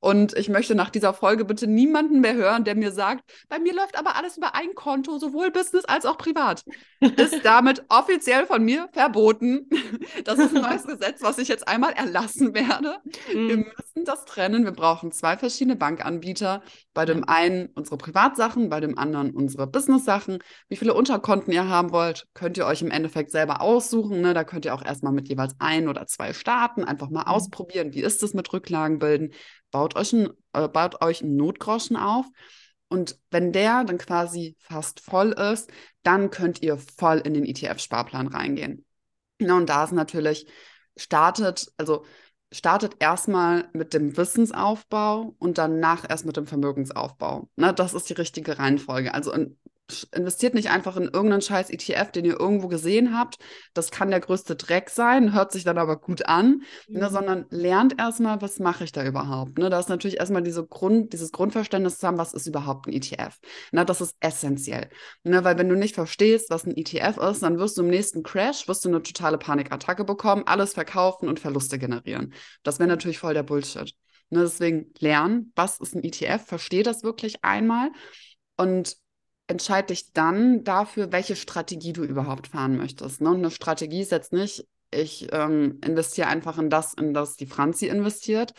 [0.00, 3.74] Und ich möchte nach dieser Folge bitte niemanden mehr hören, der mir sagt, bei mir
[3.74, 6.64] läuft aber alles über ein Konto, sowohl Business als auch privat.
[7.00, 9.68] Ist damit offiziell von mir verboten.
[10.24, 12.98] Das ist ein neues Gesetz, was ich jetzt einmal erlassen werde.
[13.32, 13.48] Mhm.
[13.48, 14.64] Wir müssen das trennen.
[14.64, 16.62] Wir brauchen zwei verschiedene Bankanbieter.
[16.96, 20.38] Bei dem einen unsere Privatsachen, bei dem anderen unsere Business-Sachen.
[20.68, 24.22] Wie viele Unterkonten ihr haben wollt, könnt ihr euch im Endeffekt selber aussuchen.
[24.22, 24.32] Ne?
[24.32, 27.28] Da könnt ihr auch erstmal mit jeweils ein oder zwei starten, einfach mal mhm.
[27.28, 27.92] ausprobieren.
[27.92, 29.34] Wie ist es mit Rücklagen bilden?
[29.76, 32.24] baut euch, ein, äh, baut euch einen Notgroschen auf.
[32.88, 35.70] Und wenn der dann quasi fast voll ist,
[36.02, 38.86] dann könnt ihr voll in den ETF-Sparplan reingehen.
[39.38, 40.46] Ja, und da ist natürlich,
[40.96, 42.06] startet, also
[42.52, 47.48] startet erstmal mit dem Wissensaufbau und danach erst mit dem Vermögensaufbau.
[47.56, 49.14] Ne, das ist die richtige Reihenfolge.
[49.14, 49.58] Also in,
[50.12, 53.38] investiert nicht einfach in irgendeinen scheiß ETF, den ihr irgendwo gesehen habt.
[53.72, 56.98] Das kann der größte Dreck sein, hört sich dann aber gut an, ne, mhm.
[56.98, 59.58] ne, sondern lernt erstmal, was mache ich da überhaupt.
[59.58, 59.70] Ne?
[59.70, 63.38] Da ist natürlich erstmal diese Grund, dieses Grundverständnis zu haben, was ist überhaupt ein ETF.
[63.72, 64.88] Ne, das ist essentiell.
[65.22, 68.22] Ne, weil wenn du nicht verstehst, was ein ETF ist, dann wirst du im nächsten
[68.22, 72.34] Crash, wirst du eine totale Panikattacke bekommen, alles verkaufen und Verluste generieren.
[72.62, 73.94] Das wäre natürlich voll der Bullshit.
[74.30, 77.90] Ne, deswegen lernen, was ist ein ETF, versteh das wirklich einmal
[78.56, 78.96] und
[79.46, 83.20] entscheide dich dann dafür, welche Strategie du überhaupt fahren möchtest.
[83.20, 83.30] Ne?
[83.30, 87.46] Und eine Strategie ist jetzt nicht, ich ähm, investiere einfach in das, in das die
[87.46, 88.54] Franzi investiert,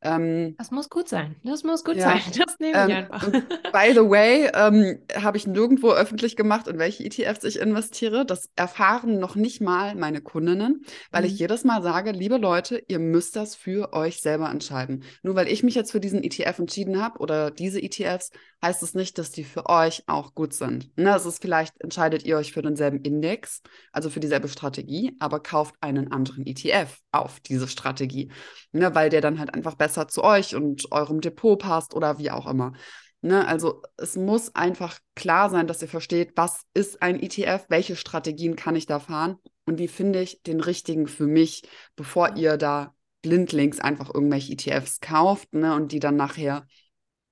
[0.00, 1.36] ähm, das muss gut sein.
[1.42, 2.10] Das muss gut ja.
[2.10, 2.20] sein.
[2.38, 3.30] Das nehme ich ähm, einfach.
[3.30, 8.24] By the way, ähm, habe ich nirgendwo öffentlich gemacht, in welche ETFs ich investiere.
[8.24, 11.28] Das erfahren noch nicht mal meine Kundinnen, weil mhm.
[11.28, 15.02] ich jedes Mal sage, liebe Leute, ihr müsst das für euch selber entscheiden.
[15.22, 18.30] Nur weil ich mich jetzt für diesen ETF entschieden habe oder diese ETFs,
[18.62, 20.96] heißt es nicht, dass die für euch auch gut sind.
[20.96, 25.40] Ne, es ist vielleicht, entscheidet ihr euch für denselben Index, also für dieselbe Strategie, aber
[25.40, 28.30] kauft einen anderen ETF auf diese Strategie,
[28.72, 32.30] ne, weil der dann halt einfach besser zu euch und eurem Depot passt oder wie
[32.30, 32.72] auch immer.
[33.20, 37.96] Ne, also es muss einfach klar sein, dass ihr versteht, was ist ein ETF, welche
[37.96, 41.62] Strategien kann ich da fahren und wie finde ich den richtigen für mich,
[41.96, 46.66] bevor ihr da blindlings einfach irgendwelche ETFs kauft ne, und die dann nachher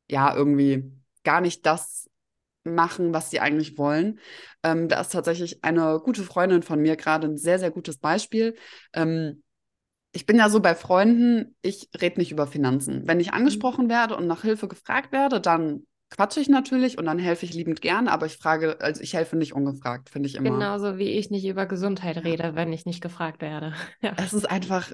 [0.08, 0.92] ja irgendwie
[1.26, 2.08] gar nicht das
[2.64, 4.20] machen, was sie eigentlich wollen.
[4.62, 8.56] Ähm, da ist tatsächlich eine gute Freundin von mir gerade ein sehr, sehr gutes Beispiel.
[8.94, 9.42] Ähm,
[10.12, 13.06] ich bin ja so bei Freunden, ich rede nicht über Finanzen.
[13.06, 13.34] Wenn ich mhm.
[13.34, 17.52] angesprochen werde und nach Hilfe gefragt werde, dann quatsche ich natürlich und dann helfe ich
[17.52, 20.50] liebend gern, aber ich frage, also ich helfe nicht ungefragt, finde ich immer.
[20.50, 23.74] Genauso wie ich nicht über Gesundheit rede, wenn ich nicht gefragt werde.
[24.02, 24.12] Ja.
[24.18, 24.92] Es ist einfach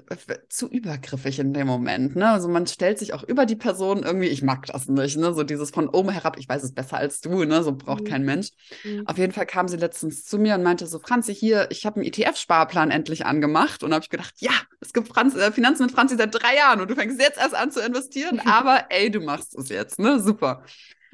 [0.49, 2.15] zu übergriffig in dem Moment.
[2.15, 2.29] Ne?
[2.29, 5.33] Also man stellt sich auch über die Person irgendwie, ich mag das nicht, ne?
[5.33, 7.63] So dieses von oben herab, ich weiß es besser als du, ne?
[7.63, 8.07] So braucht mhm.
[8.07, 8.49] kein Mensch.
[8.83, 9.05] Mhm.
[9.05, 11.97] Auf jeden Fall kam sie letztens zu mir und meinte so, Franzi, hier, ich habe
[11.97, 13.83] einen ETF-Sparplan endlich angemacht.
[13.83, 16.55] Und da habe ich gedacht, ja, es gibt Franz, äh, Finanzen mit Franzi seit drei
[16.55, 19.99] Jahren und du fängst jetzt erst an zu investieren, aber ey, du machst es jetzt,
[19.99, 20.19] ne?
[20.19, 20.63] Super.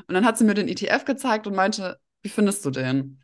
[0.10, 3.02] Und dann hat sie mir den ETF gezeigt und meinte, wie findest du den?
[3.02, 3.22] Und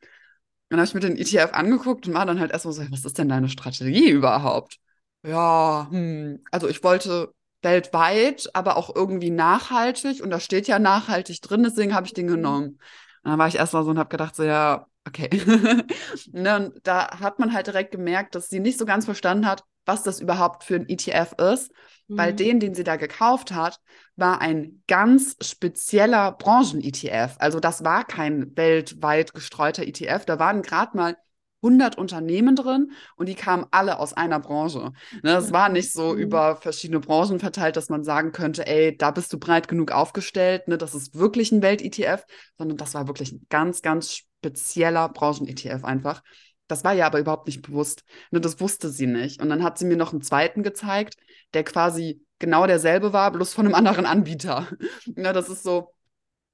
[0.70, 3.18] dann habe ich mir den ETF angeguckt und war dann halt erstmal so, was ist
[3.18, 4.78] denn deine Strategie überhaupt?
[5.24, 11.42] Ja, hm, also ich wollte weltweit, aber auch irgendwie nachhaltig und da steht ja nachhaltig
[11.42, 12.78] drin, deswegen habe ich den genommen.
[13.24, 15.30] Und dann war ich erstmal so und habe gedacht, so ja, okay.
[16.32, 19.64] ne, und da hat man halt direkt gemerkt, dass sie nicht so ganz verstanden hat,
[19.88, 21.72] was das überhaupt für ein ETF ist
[22.08, 22.38] weil mhm.
[22.38, 23.80] den, den sie da gekauft hat,
[24.16, 27.36] war ein ganz spezieller Branchen-ETF.
[27.40, 30.26] Also das war kein weltweit gestreuter ETF.
[30.26, 31.18] Da waren gerade mal
[31.66, 34.92] 100 Unternehmen drin und die kamen alle aus einer Branche.
[35.24, 36.20] Ne, das war nicht so mhm.
[36.20, 40.68] über verschiedene Branchen verteilt, dass man sagen könnte, ey, da bist du breit genug aufgestellt,
[40.68, 42.24] ne, das ist wirklich ein Welt-ETF,
[42.58, 46.22] sondern das war wirklich ein ganz, ganz spezieller Branchen-ETF einfach.
[46.68, 48.04] Das war ja aber überhaupt nicht bewusst.
[48.32, 49.42] Ne, das wusste sie nicht.
[49.42, 51.16] Und dann hat sie mir noch einen zweiten gezeigt,
[51.56, 54.68] der quasi genau derselbe war, bloß von einem anderen Anbieter.
[55.16, 55.94] ne, das ist so,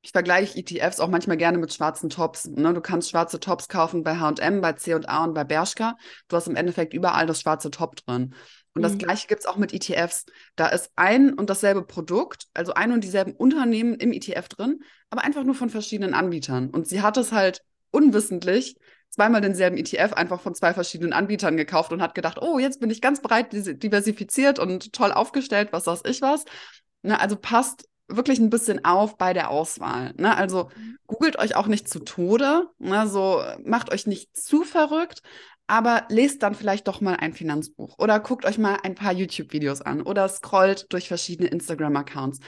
[0.04, 2.46] ich vergleiche ETFs auch manchmal gerne mit schwarzen Tops.
[2.46, 2.74] Ne?
[2.74, 5.96] Du kannst schwarze Tops kaufen bei H&M, bei C&A und bei Bershka.
[6.28, 8.34] Du hast im Endeffekt überall das schwarze Top drin.
[8.74, 8.84] Und mhm.
[8.84, 10.26] das gleiche gibt es auch mit ETFs.
[10.56, 15.24] Da ist ein und dasselbe Produkt, also ein und dieselben Unternehmen im ETF drin, aber
[15.24, 16.70] einfach nur von verschiedenen Anbietern.
[16.70, 17.62] Und sie hat es halt
[17.92, 18.78] unwissentlich
[19.12, 22.90] zweimal denselben ETF einfach von zwei verschiedenen Anbietern gekauft und hat gedacht, oh, jetzt bin
[22.90, 26.46] ich ganz breit diversifiziert und toll aufgestellt, was weiß ich was.
[27.04, 30.14] Na, also passt wirklich ein bisschen auf bei der Auswahl.
[30.18, 30.36] Ne?
[30.36, 30.98] Also mhm.
[31.08, 33.08] googelt euch auch nicht zu Tode, ne?
[33.08, 35.22] so macht euch nicht zu verrückt,
[35.68, 39.82] aber lest dann vielleicht doch mal ein Finanzbuch oder guckt euch mal ein paar YouTube-Videos
[39.82, 42.40] an oder scrollt durch verschiedene Instagram-Accounts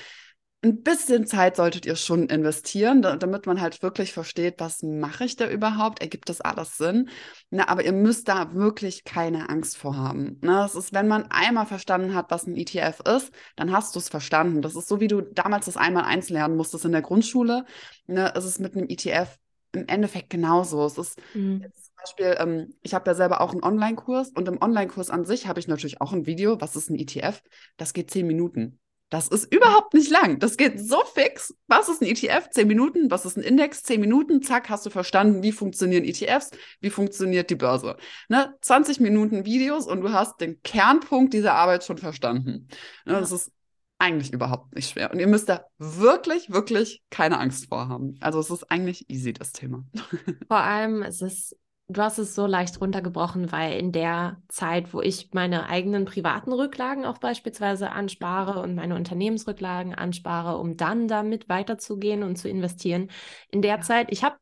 [0.64, 5.36] ein bisschen Zeit solltet ihr schon investieren, damit man halt wirklich versteht, was mache ich
[5.36, 6.02] da überhaupt?
[6.02, 7.10] Ergibt das alles Sinn?
[7.50, 10.40] Na, aber ihr müsst da wirklich keine Angst vor haben.
[10.42, 14.00] Na, das ist, wenn man einmal verstanden hat, was ein ETF ist, dann hast du
[14.00, 14.62] es verstanden.
[14.62, 17.66] Das ist so, wie du damals das einmal eins lernen musstest in der Grundschule.
[18.08, 19.38] Ne, es ist mit einem ETF
[19.74, 20.86] im Endeffekt genauso.
[20.86, 21.62] Es ist mhm.
[21.74, 25.46] zum Beispiel, ähm, ich habe ja selber auch einen Online-Kurs und im Online-Kurs an sich
[25.48, 27.42] habe ich natürlich auch ein Video, was ist ein ETF?
[27.76, 28.80] Das geht zehn Minuten.
[29.14, 30.40] Das ist überhaupt nicht lang.
[30.40, 31.54] Das geht so fix.
[31.68, 32.50] Was ist ein ETF?
[32.50, 33.12] Zehn Minuten.
[33.12, 33.84] Was ist ein Index?
[33.84, 34.42] Zehn Minuten.
[34.42, 36.50] Zack, hast du verstanden, wie funktionieren ETFs,
[36.80, 37.96] wie funktioniert die Börse.
[38.28, 38.56] Ne?
[38.62, 42.68] 20 Minuten Videos und du hast den Kernpunkt dieser Arbeit schon verstanden.
[43.06, 43.14] Ne?
[43.14, 43.52] Das ist
[44.00, 45.12] eigentlich überhaupt nicht schwer.
[45.12, 48.16] Und ihr müsst da wirklich, wirklich keine Angst vor haben.
[48.20, 49.86] Also es ist eigentlich easy, das Thema.
[50.48, 51.56] Vor allem, es ist
[51.94, 56.52] du hast es so leicht runtergebrochen, weil in der Zeit, wo ich meine eigenen privaten
[56.52, 63.10] Rücklagen auch beispielsweise anspare und meine Unternehmensrücklagen anspare, um dann damit weiterzugehen und zu investieren,
[63.50, 63.82] in der ja.
[63.82, 64.38] Zeit, ich habe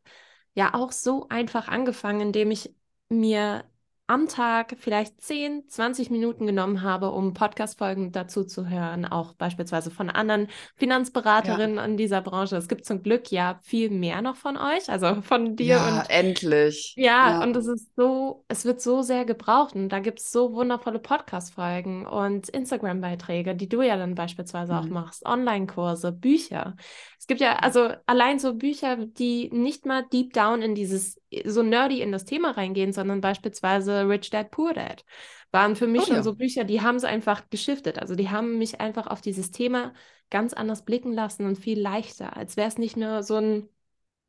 [0.54, 2.74] ja auch so einfach angefangen, indem ich
[3.10, 3.64] mir
[4.12, 9.90] am Tag vielleicht 10, 20 Minuten genommen habe, um Podcast-Folgen dazu zu hören, auch beispielsweise
[9.90, 11.86] von anderen Finanzberaterinnen ja.
[11.86, 12.58] in dieser Branche.
[12.58, 16.10] Es gibt zum Glück ja viel mehr noch von euch, also von dir ja, und
[16.10, 16.94] endlich.
[16.98, 20.30] Ja, ja, und es ist so, es wird so sehr gebraucht und da gibt es
[20.30, 24.80] so wundervolle Podcast-Folgen und Instagram-Beiträge, die du ja dann beispielsweise mhm.
[24.80, 26.76] auch machst, Online-Kurse, Bücher.
[27.22, 31.62] Es gibt ja also allein so Bücher, die nicht mal deep down in dieses so
[31.62, 35.06] nerdy in das Thema reingehen, sondern beispielsweise Rich Dad Poor Dad
[35.52, 36.24] waren für mich oh, schon ja.
[36.24, 38.00] so Bücher, die haben es einfach geschiftet.
[38.00, 39.94] Also die haben mich einfach auf dieses Thema
[40.32, 43.70] ganz anders blicken lassen und viel leichter, als wäre es nicht nur so ein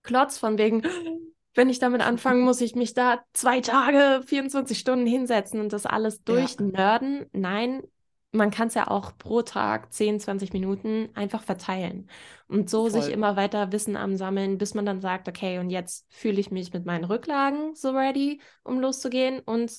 [0.03, 0.83] Klotz von wegen,
[1.55, 5.87] wenn ich damit anfange, muss ich mich da zwei Tage, 24 Stunden hinsetzen und das
[5.87, 7.21] alles durchnörden.
[7.21, 7.27] Ja.
[7.33, 7.85] Nein,
[8.33, 12.09] man kann es ja auch pro Tag 10, 20 Minuten einfach verteilen
[12.49, 13.03] und so Voll.
[13.03, 16.51] sich immer weiter Wissen am Sammeln, bis man dann sagt, okay, und jetzt fühle ich
[16.51, 19.73] mich mit meinen Rücklagen so ready, um loszugehen und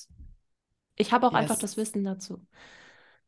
[0.96, 1.40] ich habe auch yes.
[1.40, 2.46] einfach das Wissen dazu.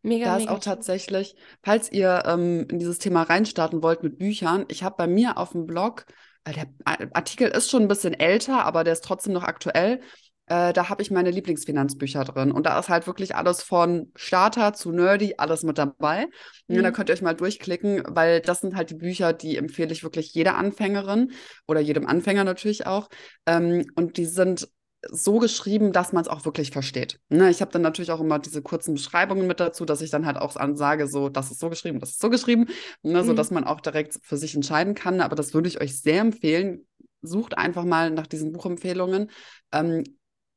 [0.03, 1.35] Mega, da ist auch tatsächlich,
[1.65, 5.51] falls ihr ähm, in dieses Thema reinstarten wollt mit Büchern, ich habe bei mir auf
[5.51, 6.07] dem Blog,
[6.45, 6.69] äh, der
[7.13, 10.01] Artikel ist schon ein bisschen älter, aber der ist trotzdem noch aktuell.
[10.47, 12.53] Äh, da habe ich meine Lieblingsfinanzbücher drin.
[12.53, 16.27] Und da ist halt wirklich alles von Starter zu Nerdy, alles mit dabei.
[16.69, 16.79] Mhm.
[16.79, 19.93] Und da könnt ihr euch mal durchklicken, weil das sind halt die Bücher, die empfehle
[19.93, 21.33] ich wirklich jeder Anfängerin
[21.67, 23.09] oder jedem Anfänger natürlich auch.
[23.47, 24.69] Ähm, und die sind
[25.11, 27.21] so geschrieben, dass man es auch wirklich versteht.
[27.29, 30.27] Ne, ich habe dann natürlich auch immer diese kurzen Beschreibungen mit dazu, dass ich dann
[30.27, 32.67] halt auch sage, so, das ist so geschrieben, das ist so geschrieben,
[33.03, 33.27] ne, mhm.
[33.27, 35.21] sodass man auch direkt für sich entscheiden kann.
[35.21, 36.87] Aber das würde ich euch sehr empfehlen.
[37.23, 39.31] Sucht einfach mal nach diesen Buchempfehlungen.
[39.73, 40.05] Ähm,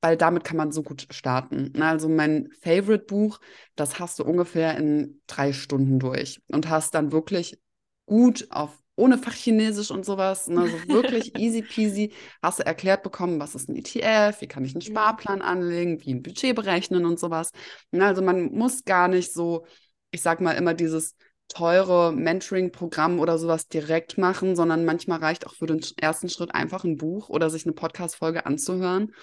[0.01, 1.81] weil damit kann man so gut starten.
[1.81, 3.39] Also mein Favorite-Buch,
[3.75, 7.59] das hast du ungefähr in drei Stunden durch und hast dann wirklich
[8.05, 13.39] gut auf ohne Fachchinesisch und sowas, ne, so wirklich easy peasy, hast du erklärt bekommen,
[13.39, 14.91] was ist ein ETF, wie kann ich einen mhm.
[14.91, 17.51] Sparplan anlegen, wie ein Budget berechnen und sowas.
[17.93, 19.65] Also man muss gar nicht so,
[20.12, 21.15] ich sag mal immer dieses
[21.47, 26.83] teure Mentoring-Programm oder sowas direkt machen, sondern manchmal reicht auch für den ersten Schritt einfach
[26.83, 29.13] ein Buch oder sich eine Podcast-Folge anzuhören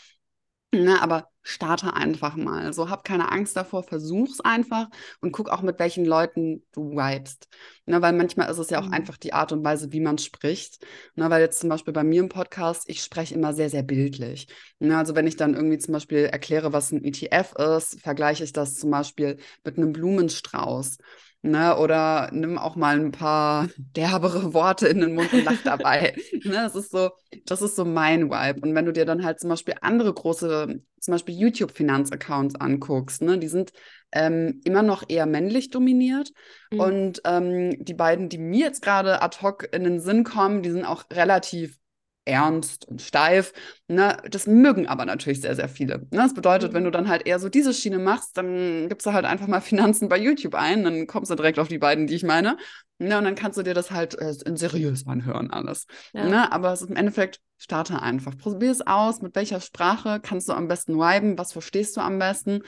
[0.84, 2.72] Ne, aber starte einfach mal.
[2.72, 4.88] So, hab keine Angst davor, versuch's einfach
[5.20, 7.48] und guck auch, mit welchen Leuten du vibest.
[7.86, 8.92] Ne, weil manchmal ist es ja auch mhm.
[8.92, 10.84] einfach die Art und Weise, wie man spricht.
[11.14, 14.48] Ne, weil jetzt zum Beispiel bei mir im Podcast, ich spreche immer sehr, sehr bildlich.
[14.80, 18.52] Ne, also wenn ich dann irgendwie zum Beispiel erkläre, was ein ETF ist, vergleiche ich
[18.52, 20.98] das zum Beispiel mit einem Blumenstrauß.
[21.46, 26.16] Ne, oder nimm auch mal ein paar derbere Worte in den Mund und lach dabei.
[26.42, 27.10] ne, das ist so,
[27.44, 28.62] das ist so mein Vibe.
[28.62, 33.38] Und wenn du dir dann halt zum Beispiel andere große, zum Beispiel YouTube-Finanzaccounts anguckst, ne,
[33.38, 33.70] die sind
[34.10, 36.32] ähm, immer noch eher männlich dominiert.
[36.72, 36.80] Mhm.
[36.80, 40.70] Und ähm, die beiden, die mir jetzt gerade ad hoc in den Sinn kommen, die
[40.70, 41.78] sind auch relativ
[42.26, 43.52] ernst und steif.
[43.88, 44.16] Ne?
[44.30, 45.98] Das mögen aber natürlich sehr, sehr viele.
[45.98, 46.06] Ne?
[46.10, 46.76] Das bedeutet, mhm.
[46.76, 49.60] wenn du dann halt eher so diese Schiene machst, dann gibst du halt einfach mal
[49.62, 52.58] Finanzen bei YouTube ein, dann kommst du direkt auf die beiden, die ich meine.
[52.98, 53.16] Ne?
[53.16, 55.86] Und dann kannst du dir das halt äh, in seriös anhören, alles.
[56.12, 56.28] Ja.
[56.28, 56.52] Ne?
[56.52, 58.36] Aber es ist im Endeffekt, starte einfach.
[58.36, 62.18] Probier es aus, mit welcher Sprache kannst du am besten viben, was verstehst du am
[62.18, 62.62] besten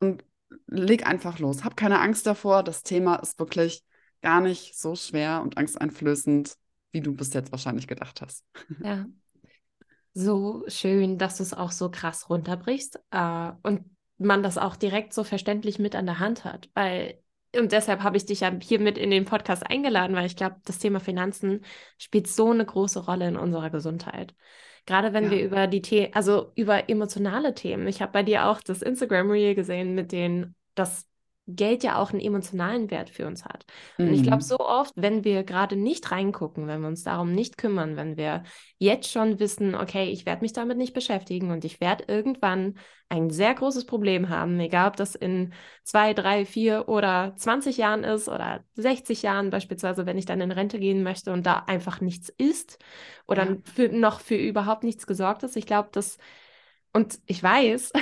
[0.00, 0.24] und
[0.66, 1.64] leg einfach los.
[1.64, 2.62] Hab keine Angst davor.
[2.62, 3.82] Das Thema ist wirklich
[4.22, 6.56] gar nicht so schwer und angsteinflößend
[6.96, 8.42] wie du bis jetzt wahrscheinlich gedacht hast.
[8.82, 9.06] Ja.
[10.14, 13.84] So schön, dass du es auch so krass runterbrichst äh, und
[14.16, 17.20] man das auch direkt so verständlich mit an der Hand hat, weil
[17.54, 20.56] und deshalb habe ich dich ja hier mit in den Podcast eingeladen, weil ich glaube,
[20.64, 21.64] das Thema Finanzen
[21.98, 24.34] spielt so eine große Rolle in unserer Gesundheit.
[24.86, 25.30] Gerade wenn ja.
[25.32, 27.86] wir über die Themen, also über emotionale Themen.
[27.88, 31.06] Ich habe bei dir auch das Instagram Reel gesehen, mit denen das
[31.46, 33.64] Geld ja auch einen emotionalen Wert für uns hat.
[33.98, 34.48] Und ich glaube, mhm.
[34.48, 38.42] so oft, wenn wir gerade nicht reingucken, wenn wir uns darum nicht kümmern, wenn wir
[38.78, 42.74] jetzt schon wissen, okay, ich werde mich damit nicht beschäftigen und ich werde irgendwann
[43.08, 45.52] ein sehr großes Problem haben, egal ob das in
[45.84, 50.50] zwei, drei, vier oder 20 Jahren ist oder 60 Jahren beispielsweise, wenn ich dann in
[50.50, 52.78] Rente gehen möchte und da einfach nichts ist
[53.28, 53.56] oder ja.
[53.62, 55.56] für, noch für überhaupt nichts gesorgt ist.
[55.56, 56.18] Ich glaube, dass,
[56.92, 57.92] und ich weiß,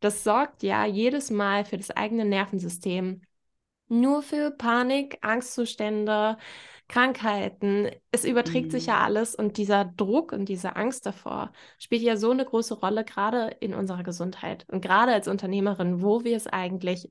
[0.00, 3.22] das sorgt ja jedes Mal für das eigene Nervensystem
[3.90, 6.38] nur für Panik, Angstzustände,
[6.88, 7.90] Krankheiten.
[8.12, 8.70] Es überträgt mhm.
[8.70, 12.74] sich ja alles und dieser Druck und diese Angst davor spielt ja so eine große
[12.74, 17.10] Rolle, gerade in unserer Gesundheit und gerade als Unternehmerin, wo wir es eigentlich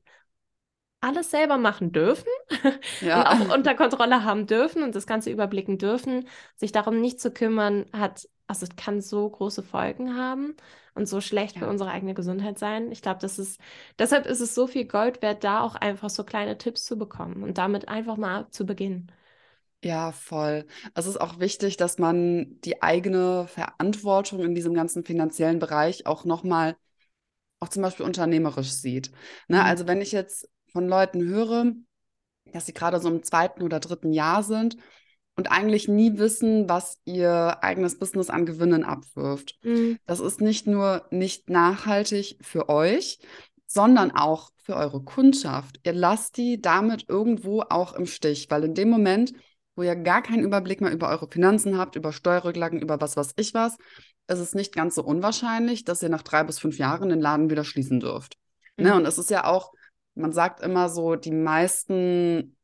[1.02, 2.28] alles selber machen dürfen
[3.02, 3.22] ja.
[3.22, 7.32] und auch unter Kontrolle haben dürfen und das Ganze überblicken dürfen, sich darum nicht zu
[7.32, 10.56] kümmern, hat, also es kann so große Folgen haben
[10.96, 11.62] und so schlecht ja.
[11.62, 12.92] für unsere eigene Gesundheit sein.
[12.92, 13.60] Ich glaube, das ist,
[13.98, 17.44] deshalb ist es so viel Gold wert, da auch einfach so kleine Tipps zu bekommen
[17.44, 19.12] und damit einfach mal zu beginnen.
[19.82, 20.66] Ja, voll.
[20.94, 26.26] Es ist auch wichtig, dass man die eigene Verantwortung in diesem ganzen finanziellen Bereich auch
[26.26, 26.76] nochmal,
[27.62, 29.12] auch zum Beispiel unternehmerisch sieht.
[29.48, 29.58] Ne?
[29.58, 29.64] Mhm.
[29.64, 31.74] Also wenn ich jetzt von Leuten höre,
[32.54, 34.78] dass sie gerade so im zweiten oder dritten Jahr sind
[35.36, 39.58] und eigentlich nie wissen, was ihr eigenes Business an Gewinnen abwirft.
[39.64, 39.98] Mhm.
[40.06, 43.20] Das ist nicht nur nicht nachhaltig für euch,
[43.66, 45.80] sondern auch für eure Kundschaft.
[45.84, 49.34] Ihr lasst die damit irgendwo auch im Stich, weil in dem Moment,
[49.76, 53.32] wo ihr gar keinen Überblick mehr über eure Finanzen habt, über Steuerrücklagen, über was was
[53.38, 53.78] ich was,
[54.28, 57.50] ist es nicht ganz so unwahrscheinlich, dass ihr nach drei bis fünf Jahren den Laden
[57.50, 58.38] wieder schließen dürft.
[58.76, 58.84] Ne?
[58.84, 58.90] Mhm.
[58.90, 58.96] Ne?
[58.98, 59.72] Und es ist ja auch
[60.20, 62.56] man sagt immer so, die meisten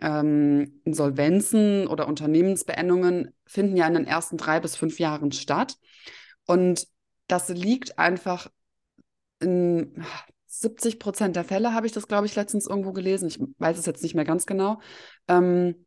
[0.00, 5.76] ähm, Insolvenzen oder Unternehmensbeendungen finden ja in den ersten drei bis fünf Jahren statt.
[6.46, 6.86] Und
[7.26, 8.48] das liegt einfach
[9.40, 10.04] in
[10.46, 13.28] 70 Prozent der Fälle, habe ich das, glaube ich, letztens irgendwo gelesen.
[13.28, 14.80] Ich weiß es jetzt nicht mehr ganz genau.
[15.28, 15.86] Ähm,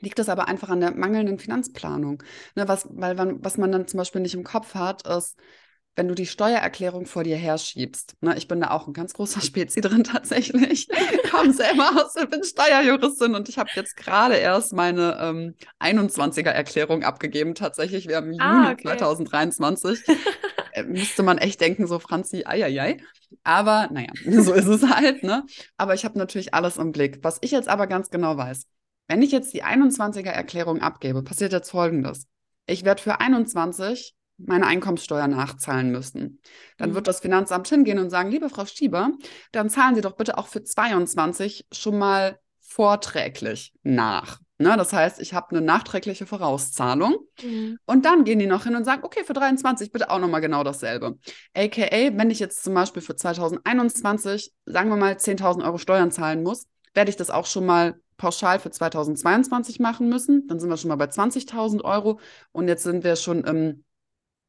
[0.00, 2.22] liegt das aber einfach an der mangelnden Finanzplanung.
[2.54, 5.36] Ne, was, weil man, was man dann zum Beispiel nicht im Kopf hat, ist,
[5.94, 9.40] wenn du die Steuererklärung vor dir herschiebst, ne, ich bin da auch ein ganz großer
[9.42, 10.88] Spezi drin tatsächlich, ich
[11.30, 17.02] komme selber aus, ich bin Steuerjuristin und ich habe jetzt gerade erst meine ähm, 21er-Erklärung
[17.02, 18.82] abgegeben, tatsächlich, wir haben ah, Juni okay.
[18.82, 20.00] 2023.
[20.72, 22.98] äh, müsste man echt denken, so Franzi, eieiei.
[23.44, 25.44] Aber naja, so ist es halt, ne?
[25.76, 27.20] Aber ich habe natürlich alles im Blick.
[27.22, 28.66] Was ich jetzt aber ganz genau weiß,
[29.08, 32.26] wenn ich jetzt die 21er-Erklärung abgebe, passiert jetzt Folgendes.
[32.66, 34.14] Ich werde für 21
[34.46, 36.40] meine Einkommenssteuer nachzahlen müssen.
[36.78, 36.94] Dann mhm.
[36.94, 39.12] wird das Finanzamt hingehen und sagen, liebe Frau Stieber,
[39.52, 44.38] dann zahlen Sie doch bitte auch für 22 schon mal vorträglich nach.
[44.62, 47.16] Ne, das heißt, ich habe eine nachträgliche Vorauszahlung.
[47.42, 47.78] Mhm.
[47.84, 50.62] Und dann gehen die noch hin und sagen, okay, für 23 bitte auch nochmal genau
[50.62, 51.18] dasselbe.
[51.54, 56.44] AKA, wenn ich jetzt zum Beispiel für 2021, sagen wir mal, 10.000 Euro Steuern zahlen
[56.44, 60.46] muss, werde ich das auch schon mal pauschal für 2022 machen müssen.
[60.46, 62.20] Dann sind wir schon mal bei 20.000 Euro.
[62.52, 63.82] Und jetzt sind wir schon im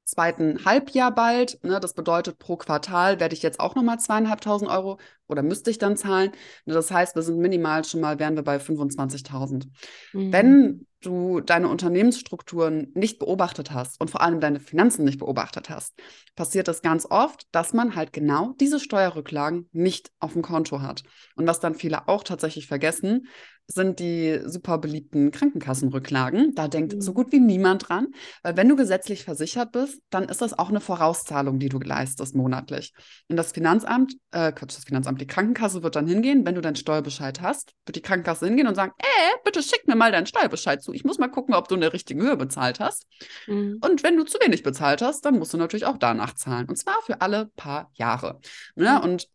[0.06, 1.64] zweiten Halbjahr bald.
[1.64, 5.78] Ne, das bedeutet, pro Quartal werde ich jetzt auch nochmal zweieinhalbtausend Euro oder müsste ich
[5.78, 6.32] dann zahlen.
[6.66, 9.68] Ne, das heißt, wir sind minimal schon mal, wären wir bei 25.000.
[10.14, 10.34] Mhm.
[10.34, 15.94] Wenn du deine Unternehmensstrukturen nicht beobachtet hast und vor allem deine Finanzen nicht beobachtet hast,
[16.36, 21.04] passiert es ganz oft, dass man halt genau diese Steuerrücklagen nicht auf dem Konto hat.
[21.36, 23.28] Und was dann viele auch tatsächlich vergessen,
[23.68, 26.54] sind die super beliebten Krankenkassenrücklagen.
[26.54, 27.02] Da denkt mhm.
[27.02, 28.08] so gut wie niemand dran,
[28.44, 32.36] weil wenn du gesetzlich versichert bist, dann ist das auch eine Vorauszahlung, die du leistest
[32.36, 32.94] monatlich.
[33.30, 37.42] Und das Finanzamt, äh, das Finanzamt, die Krankenkasse wird dann hingehen, wenn du deinen Steuerbescheid
[37.42, 40.94] hast, wird die Krankenkasse hingehen und sagen, äh, bitte schick mir mal deinen Steuerbescheid zu.
[40.94, 43.08] Ich muss mal gucken, ob du eine richtige Höhe bezahlt hast.
[43.48, 43.80] Mhm.
[43.82, 46.68] Und wenn du zu wenig bezahlt hast, dann musst du natürlich auch danach zahlen.
[46.68, 48.40] Und zwar für alle paar Jahre.
[48.76, 48.92] Ne?
[48.92, 49.10] Mhm.
[49.10, 49.28] Und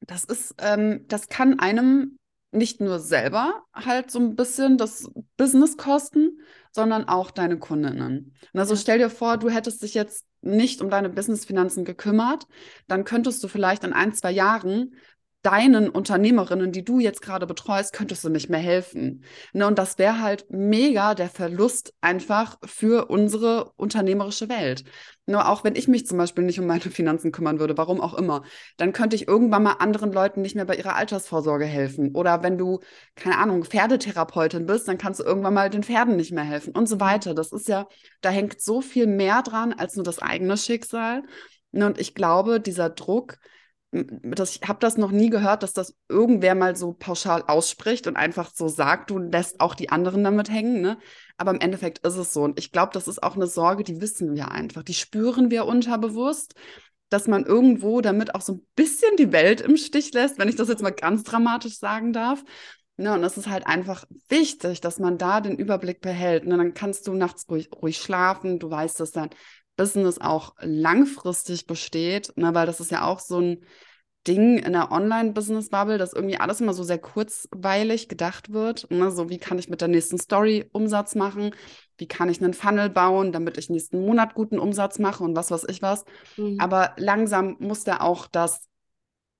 [0.00, 2.17] das ist, ähm, das kann einem
[2.50, 6.40] nicht nur selber halt so ein bisschen das Business kosten,
[6.72, 8.34] sondern auch deine Kundinnen.
[8.52, 12.46] Und also stell dir vor, du hättest dich jetzt nicht um deine Businessfinanzen gekümmert,
[12.86, 14.94] dann könntest du vielleicht in ein, zwei Jahren
[15.42, 19.24] deinen Unternehmerinnen, die du jetzt gerade betreust, könntest du nicht mehr helfen.
[19.52, 24.84] Ne, und das wäre halt mega der Verlust einfach für unsere unternehmerische Welt.
[25.26, 28.14] Nur auch wenn ich mich zum Beispiel nicht um meine Finanzen kümmern würde, warum auch
[28.14, 28.42] immer,
[28.78, 32.14] dann könnte ich irgendwann mal anderen Leuten nicht mehr bei ihrer Altersvorsorge helfen.
[32.14, 32.80] Oder wenn du,
[33.14, 36.88] keine Ahnung, Pferdetherapeutin bist, dann kannst du irgendwann mal den Pferden nicht mehr helfen und
[36.88, 37.34] so weiter.
[37.34, 37.86] Das ist ja,
[38.22, 41.22] da hängt so viel mehr dran als nur das eigene Schicksal.
[41.70, 43.38] Ne, und ich glaube, dieser Druck,
[43.90, 48.16] das, ich habe das noch nie gehört, dass das irgendwer mal so pauschal ausspricht und
[48.16, 50.98] einfach so sagt, du lässt auch die anderen damit hängen, ne?
[51.38, 52.42] Aber im Endeffekt ist es so.
[52.42, 55.64] Und ich glaube, das ist auch eine Sorge, die wissen wir einfach, die spüren wir
[55.64, 56.54] unterbewusst,
[57.08, 60.56] dass man irgendwo damit auch so ein bisschen die Welt im Stich lässt, wenn ich
[60.56, 62.44] das jetzt mal ganz dramatisch sagen darf.
[63.00, 66.46] Ne, und es ist halt einfach wichtig, dass man da den Überblick behält.
[66.46, 66.56] Ne?
[66.56, 69.30] Dann kannst du nachts ruhig, ruhig schlafen, du weißt, dass dein
[69.78, 72.54] Business auch langfristig besteht, ne?
[72.54, 73.64] weil das ist ja auch so ein
[74.26, 78.90] Ding in der Online-Business-Bubble, dass irgendwie alles immer so sehr kurzweilig gedacht wird.
[78.90, 79.10] Ne?
[79.10, 81.54] So, wie kann ich mit der nächsten Story Umsatz machen?
[81.96, 85.50] Wie kann ich einen Funnel bauen, damit ich nächsten Monat guten Umsatz mache und was
[85.50, 86.04] weiß ich was.
[86.36, 86.60] Mhm.
[86.60, 88.68] Aber langsam muss da auch das,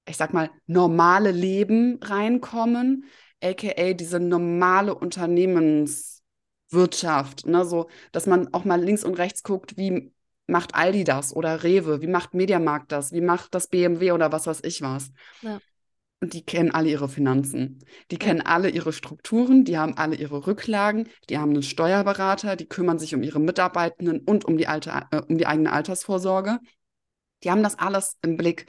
[0.09, 3.05] ich sag mal, normale Leben reinkommen
[3.43, 7.65] aka diese normale Unternehmenswirtschaft, ne?
[7.65, 10.13] so, dass man auch mal links und rechts guckt, wie
[10.49, 14.47] macht Aldi das oder Rewe, wie macht Mediamarkt das, wie macht das BMW oder was
[14.47, 15.13] weiß ich was.
[15.43, 15.61] Ja.
[16.21, 17.85] Und die kennen alle ihre Finanzen.
[18.11, 18.19] Die ja.
[18.19, 22.99] kennen alle ihre Strukturen, die haben alle ihre Rücklagen, die haben einen Steuerberater, die kümmern
[22.99, 26.59] sich um ihre Mitarbeitenden und um die, alte, äh, um die eigene Altersvorsorge.
[27.45, 28.67] Die haben das alles im Blick.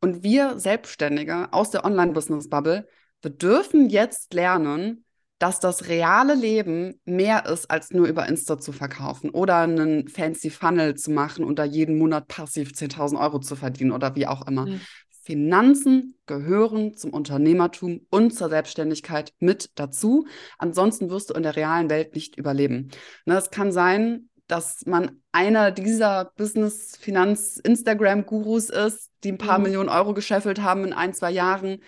[0.00, 2.88] Und wir Selbstständige aus der Online-Business-Bubble,
[3.22, 5.04] wir dürfen jetzt lernen,
[5.42, 10.50] dass das reale Leben mehr ist, als nur über Insta zu verkaufen oder einen fancy
[10.50, 14.46] Funnel zu machen und da jeden Monat passiv 10.000 Euro zu verdienen oder wie auch
[14.46, 14.66] immer.
[14.66, 14.80] Mhm.
[15.24, 20.28] Finanzen gehören zum Unternehmertum und zur Selbstständigkeit mit dazu.
[20.58, 22.92] Ansonsten wirst du in der realen Welt nicht überleben.
[23.26, 29.58] Ne, es kann sein, dass man einer dieser Business-, Finanz-, Instagram-Gurus ist, die ein paar
[29.58, 29.64] mhm.
[29.64, 31.80] Millionen Euro gescheffelt haben in ein, zwei Jahren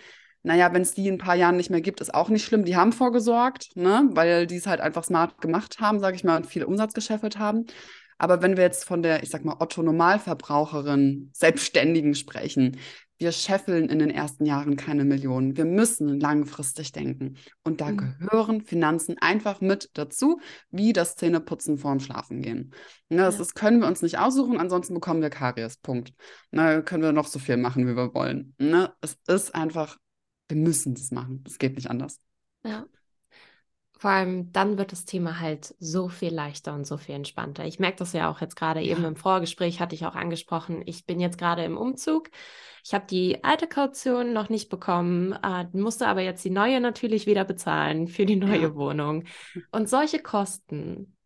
[0.45, 2.67] naja, wenn es die in ein paar Jahren nicht mehr gibt, ist auch nicht schlimm.
[2.67, 4.09] Die haben vorgesorgt, ne?
[4.13, 7.39] weil die es halt einfach smart gemacht haben, sage ich mal, und viel Umsatz gescheffelt
[7.39, 7.65] haben.
[8.19, 12.77] Aber wenn wir jetzt von der, ich sag mal, Otto-Normalverbraucherin, Selbstständigen sprechen,
[13.17, 15.57] wir scheffeln in den ersten Jahren keine Millionen.
[15.57, 17.37] Wir müssen langfristig denken.
[17.63, 17.97] Und da mhm.
[17.97, 20.41] gehören Finanzen einfach mit dazu,
[20.71, 22.75] wie das Zähneputzen vorm Schlafen gehen.
[23.09, 23.43] Ne, das ja.
[23.43, 25.79] ist, können wir uns nicht aussuchen, ansonsten bekommen wir Karies.
[25.79, 26.13] Punkt.
[26.51, 28.55] Ne, können wir noch so viel machen, wie wir wollen.
[28.59, 29.97] Ne, es ist einfach
[30.49, 31.43] wir müssen das machen.
[31.47, 32.21] Es geht nicht anders.
[32.65, 32.87] Ja.
[33.99, 37.65] Vor allem dann wird das Thema halt so viel leichter und so viel entspannter.
[37.65, 38.93] Ich merke das ja auch jetzt gerade ja.
[38.93, 40.83] eben im Vorgespräch, hatte ich auch angesprochen.
[40.85, 42.29] Ich bin jetzt gerade im Umzug.
[42.85, 47.27] Ich habe die alte Kaution noch nicht bekommen, äh, musste aber jetzt die neue natürlich
[47.27, 48.75] wieder bezahlen für die neue ja.
[48.75, 49.25] Wohnung.
[49.71, 51.17] Und solche Kosten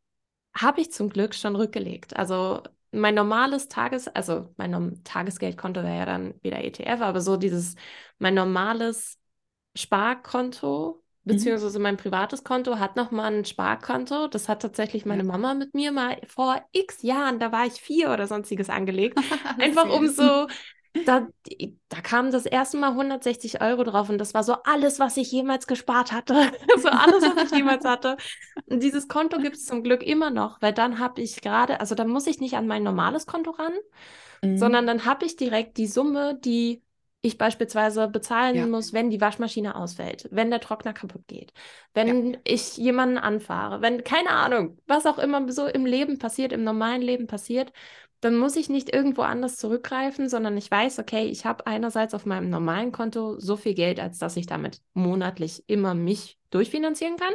[0.55, 2.17] habe ich zum Glück schon rückgelegt.
[2.17, 2.63] Also
[2.93, 7.75] mein normales Tages, also mein Tagesgeldkonto wäre ja dann wieder ETF, aber so dieses,
[8.19, 9.19] mein normales
[9.77, 11.29] Sparkonto, mhm.
[11.31, 14.29] beziehungsweise mein privates Konto hat nochmal ein Sparkonto.
[14.29, 18.11] Das hat tatsächlich meine Mama mit mir mal vor x Jahren, da war ich vier
[18.11, 19.19] oder sonstiges angelegt.
[19.59, 20.47] Einfach um so
[21.07, 21.29] da,
[21.89, 25.31] da kamen das erste Mal 160 Euro drauf und das war so alles, was ich
[25.31, 26.35] jemals gespart hatte.
[26.77, 28.17] so alles, was ich jemals hatte.
[28.67, 31.95] Und dieses Konto gibt es zum Glück immer noch, weil dann habe ich gerade, also
[31.95, 33.75] dann muss ich nicht an mein normales Konto ran,
[34.43, 34.59] mhm.
[34.59, 36.83] sondern dann habe ich direkt die Summe, die
[37.21, 38.67] ich beispielsweise bezahlen ja.
[38.67, 41.53] muss, wenn die Waschmaschine ausfällt, wenn der Trockner kaputt geht,
[41.93, 42.39] wenn ja.
[42.45, 47.03] ich jemanden anfahre, wenn, keine Ahnung, was auch immer so im Leben passiert, im normalen
[47.03, 47.73] Leben passiert,
[48.21, 52.27] dann muss ich nicht irgendwo anders zurückgreifen, sondern ich weiß, okay, ich habe einerseits auf
[52.27, 57.35] meinem normalen Konto so viel Geld, als dass ich damit monatlich immer mich durchfinanzieren kann.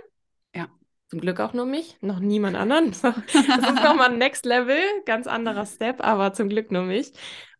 [0.54, 0.68] Ja.
[1.08, 2.92] Zum Glück auch nur mich, noch niemand anderen.
[3.02, 7.14] Das ist nochmal ein Next Level, ganz anderer Step, aber zum Glück nur mich.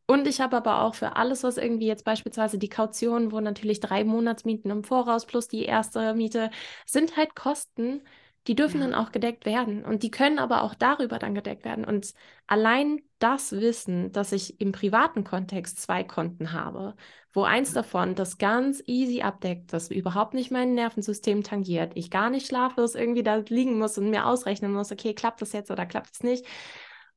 [0.06, 3.80] Und ich habe aber auch für alles, was irgendwie jetzt beispielsweise die Kaution, wo natürlich
[3.80, 6.52] drei Monatsmieten im Voraus plus die erste Miete,
[6.86, 8.02] sind halt Kosten,
[8.48, 8.88] die dürfen ja.
[8.88, 11.86] dann auch gedeckt werden und die können aber auch darüber dann gedeckt werden.
[11.86, 12.14] Und
[12.46, 16.96] allein das Wissen, dass ich im privaten Kontext zwei Konten habe,
[17.32, 22.30] wo eins davon das ganz easy abdeckt, das überhaupt nicht mein Nervensystem tangiert, ich gar
[22.30, 25.86] nicht schlaflos irgendwie da liegen muss und mir ausrechnen muss, okay, klappt das jetzt oder
[25.86, 26.46] klappt es nicht.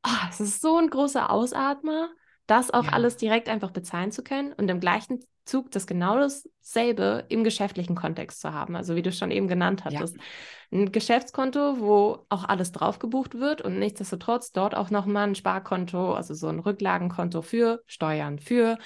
[0.07, 2.09] Oh, es ist so ein großer Ausatmer,
[2.47, 2.93] das auch ja.
[2.93, 7.95] alles direkt einfach bezahlen zu können und im gleichen Zug das genau dasselbe im geschäftlichen
[7.95, 8.77] Kontext zu haben.
[8.77, 10.17] Also wie du schon eben genannt hattest.
[10.17, 10.23] Ja.
[10.73, 16.15] Ein Geschäftskonto, wo auch alles drauf gebucht wird und nichtsdestotrotz dort auch nochmal ein Sparkonto,
[16.15, 18.77] also so ein Rücklagenkonto für Steuern, für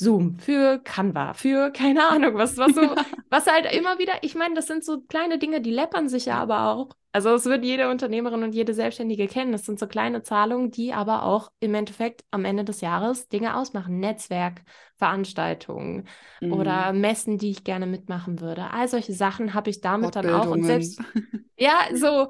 [0.00, 2.82] Zoom, für Canva, für keine Ahnung, was, was so,
[3.30, 6.38] was halt immer wieder, ich meine, das sind so kleine Dinge, die läppern sich ja
[6.38, 6.90] aber auch.
[7.10, 9.50] Also es wird jede Unternehmerin und jede Selbstständige kennen.
[9.50, 13.56] Das sind so kleine Zahlungen, die aber auch im Endeffekt am Ende des Jahres Dinge
[13.56, 13.98] ausmachen.
[13.98, 14.62] Netzwerk,
[14.96, 16.06] Veranstaltungen
[16.40, 16.52] mhm.
[16.52, 18.70] oder Messen, die ich gerne mitmachen würde.
[18.70, 20.48] All solche Sachen habe ich damit dann auch.
[20.48, 21.00] Und selbst,
[21.56, 22.28] ja, so,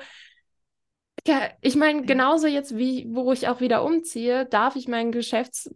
[1.27, 5.71] ja, ich meine, genauso jetzt wie, wo ich auch wieder umziehe, darf ich mein Geschäfts,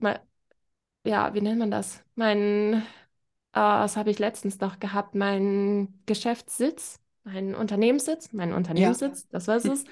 [1.04, 2.02] ja, wie nennt man das?
[2.14, 2.80] Mein, äh,
[3.52, 9.28] das habe ich letztens noch gehabt, mein Geschäftssitz, mein Unternehmenssitz, mein Unternehmenssitz, ja.
[9.30, 9.84] das war es,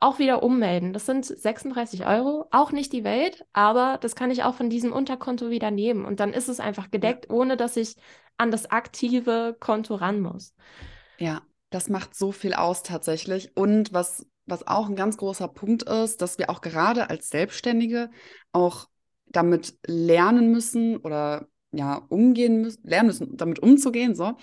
[0.00, 0.92] auch wieder ummelden.
[0.92, 4.92] Das sind 36 Euro, auch nicht die Welt, aber das kann ich auch von diesem
[4.92, 6.04] Unterkonto wieder nehmen.
[6.04, 7.34] Und dann ist es einfach gedeckt, ja.
[7.34, 7.96] ohne dass ich
[8.36, 10.54] an das aktive Konto ran muss.
[11.18, 13.56] Ja, das macht so viel aus tatsächlich.
[13.56, 18.10] Und was, was auch ein ganz großer Punkt ist, dass wir auch gerade als Selbstständige
[18.52, 18.86] auch
[19.32, 24.36] damit lernen müssen oder ja, umgehen müssen, lernen müssen, damit umzugehen, so,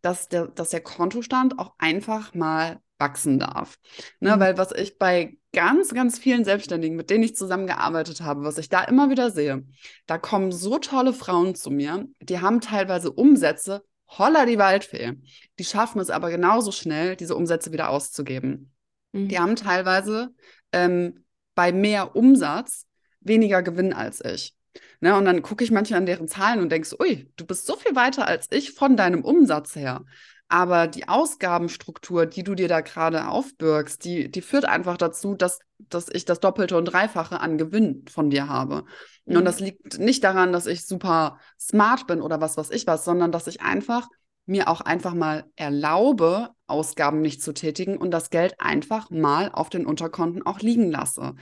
[0.00, 3.78] dass der, dass der Kontostand auch einfach mal wachsen darf.
[4.20, 4.40] Ne, mhm.
[4.40, 8.68] Weil was ich bei ganz, ganz vielen Selbstständigen, mit denen ich zusammengearbeitet habe, was ich
[8.68, 9.64] da immer wieder sehe,
[10.06, 13.82] da kommen so tolle Frauen zu mir, die haben teilweise Umsätze,
[14.18, 15.14] holla die Waldfee.
[15.58, 18.72] Die schaffen es aber genauso schnell, diese Umsätze wieder auszugeben.
[19.12, 19.28] Mhm.
[19.28, 20.34] Die haben teilweise
[20.72, 21.24] ähm,
[21.54, 22.86] bei mehr Umsatz
[23.24, 24.54] weniger Gewinn als ich.
[25.00, 27.76] Ne, und dann gucke ich manchmal an deren Zahlen und denke, ui, du bist so
[27.76, 30.04] viel weiter als ich von deinem Umsatz her.
[30.48, 35.60] Aber die Ausgabenstruktur, die du dir da gerade aufbürgst, die, die führt einfach dazu, dass,
[35.78, 38.84] dass ich das Doppelte und Dreifache an Gewinn von dir habe.
[39.24, 39.38] Mhm.
[39.38, 43.04] Und das liegt nicht daran, dass ich super smart bin oder was, was ich was,
[43.04, 44.08] sondern dass ich einfach
[44.44, 49.70] mir auch einfach mal erlaube, Ausgaben nicht zu tätigen und das Geld einfach mal auf
[49.70, 51.34] den Unterkonten auch liegen lasse.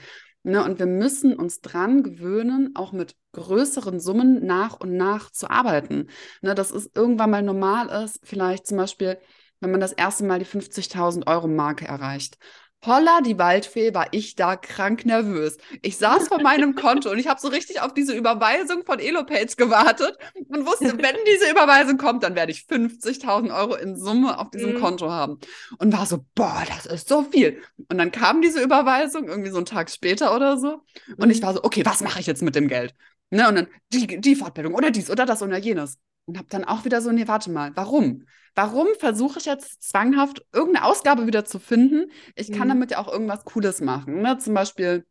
[0.43, 5.49] Ne, und wir müssen uns dran gewöhnen, auch mit größeren Summen nach und nach zu
[5.51, 6.07] arbeiten.
[6.41, 9.19] Ne, dass es irgendwann mal normal ist, vielleicht zum Beispiel,
[9.59, 12.37] wenn man das erste Mal die 50.000 Euro Marke erreicht.
[12.83, 15.57] Holla, die Waldfee, war ich da krank nervös.
[15.83, 19.55] Ich saß vor meinem Konto und ich habe so richtig auf diese Überweisung von Elopage
[19.55, 20.17] gewartet
[20.47, 24.73] und wusste, wenn diese Überweisung kommt, dann werde ich 50.000 Euro in Summe auf diesem
[24.73, 24.79] mhm.
[24.79, 25.39] Konto haben.
[25.77, 27.61] Und war so, boah, das ist so viel.
[27.89, 30.81] Und dann kam diese Überweisung irgendwie so einen Tag später oder so.
[31.17, 31.31] Und mhm.
[31.31, 32.95] ich war so, okay, was mache ich jetzt mit dem Geld?
[33.29, 35.99] Ne, und dann die, die Fortbildung oder dies oder das oder jenes.
[36.25, 38.25] Und habe dann auch wieder so, nee, warte mal, warum?
[38.53, 42.11] Warum versuche ich jetzt zwanghaft irgendeine Ausgabe wieder zu finden?
[42.35, 42.73] Ich kann mhm.
[42.73, 44.21] damit ja auch irgendwas Cooles machen.
[44.21, 44.37] Ne?
[44.37, 45.05] Zum Beispiel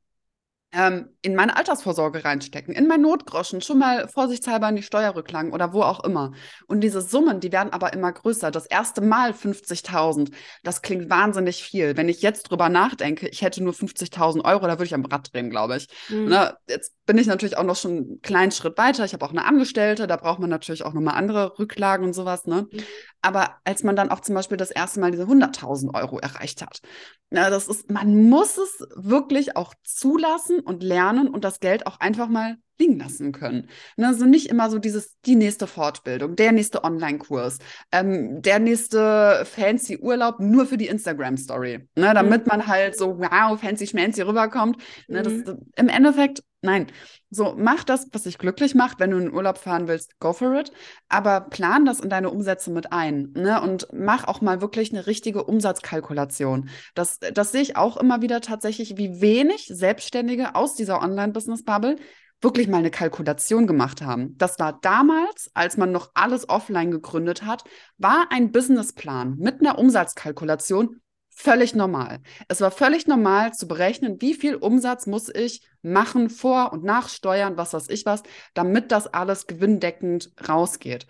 [0.73, 5.73] ähm, in meine Altersvorsorge reinstecken, in mein Notgroschen, schon mal vorsichtshalber in die Steuerrücklagen oder
[5.73, 6.33] wo auch immer.
[6.67, 8.51] Und diese Summen, die werden aber immer größer.
[8.51, 10.33] Das erste Mal 50.000,
[10.63, 11.97] das klingt wahnsinnig viel.
[11.97, 15.33] Wenn ich jetzt drüber nachdenke, ich hätte nur 50.000 Euro, da würde ich am Rad
[15.33, 15.89] drehen, glaube ich.
[16.09, 16.27] Mhm.
[16.27, 16.57] Ne?
[16.69, 19.05] Jetzt bin ich natürlich auch noch schon einen kleinen Schritt weiter.
[19.05, 22.47] Ich habe auch eine Angestellte, da braucht man natürlich auch nochmal andere Rücklagen und sowas.
[22.47, 22.69] Ne?
[22.71, 22.79] Mhm.
[23.21, 26.83] Aber als man dann auch zum Beispiel das erste Mal diese 100.000 Euro erreicht hat,
[27.31, 31.99] na, das ist, man muss es wirklich auch zulassen und lernen und das Geld auch
[31.99, 33.69] einfach mal liegen lassen können.
[33.97, 37.59] Ne, also nicht immer so dieses, die nächste Fortbildung, der nächste Online-Kurs,
[37.91, 42.49] ähm, der nächste fancy Urlaub nur für die Instagram-Story, ne, damit mhm.
[42.49, 44.77] man halt so, wow, fancy schmancy rüberkommt.
[45.09, 45.45] Ne, mhm.
[45.45, 46.89] das, Im Endeffekt Nein,
[47.31, 49.01] so mach das, was dich glücklich macht.
[49.01, 50.71] Wenn du in den Urlaub fahren willst, go for it.
[51.09, 53.33] Aber plan das in deine Umsätze mit ein.
[53.35, 53.63] Ne?
[53.63, 56.69] Und mach auch mal wirklich eine richtige Umsatzkalkulation.
[56.95, 61.97] Das, das sehe ich auch immer wieder tatsächlich, wie wenig Selbstständige aus dieser Online-Business-Bubble
[62.43, 64.37] wirklich mal eine Kalkulation gemacht haben.
[64.37, 67.65] Das war damals, als man noch alles offline gegründet hat,
[67.97, 71.01] war ein Businessplan mit einer Umsatzkalkulation
[71.41, 72.21] völlig normal.
[72.49, 77.09] Es war völlig normal zu berechnen, wie viel Umsatz muss ich machen vor und nach
[77.09, 78.23] Steuern, was weiß ich was,
[78.55, 81.07] damit das alles gewinndeckend rausgeht.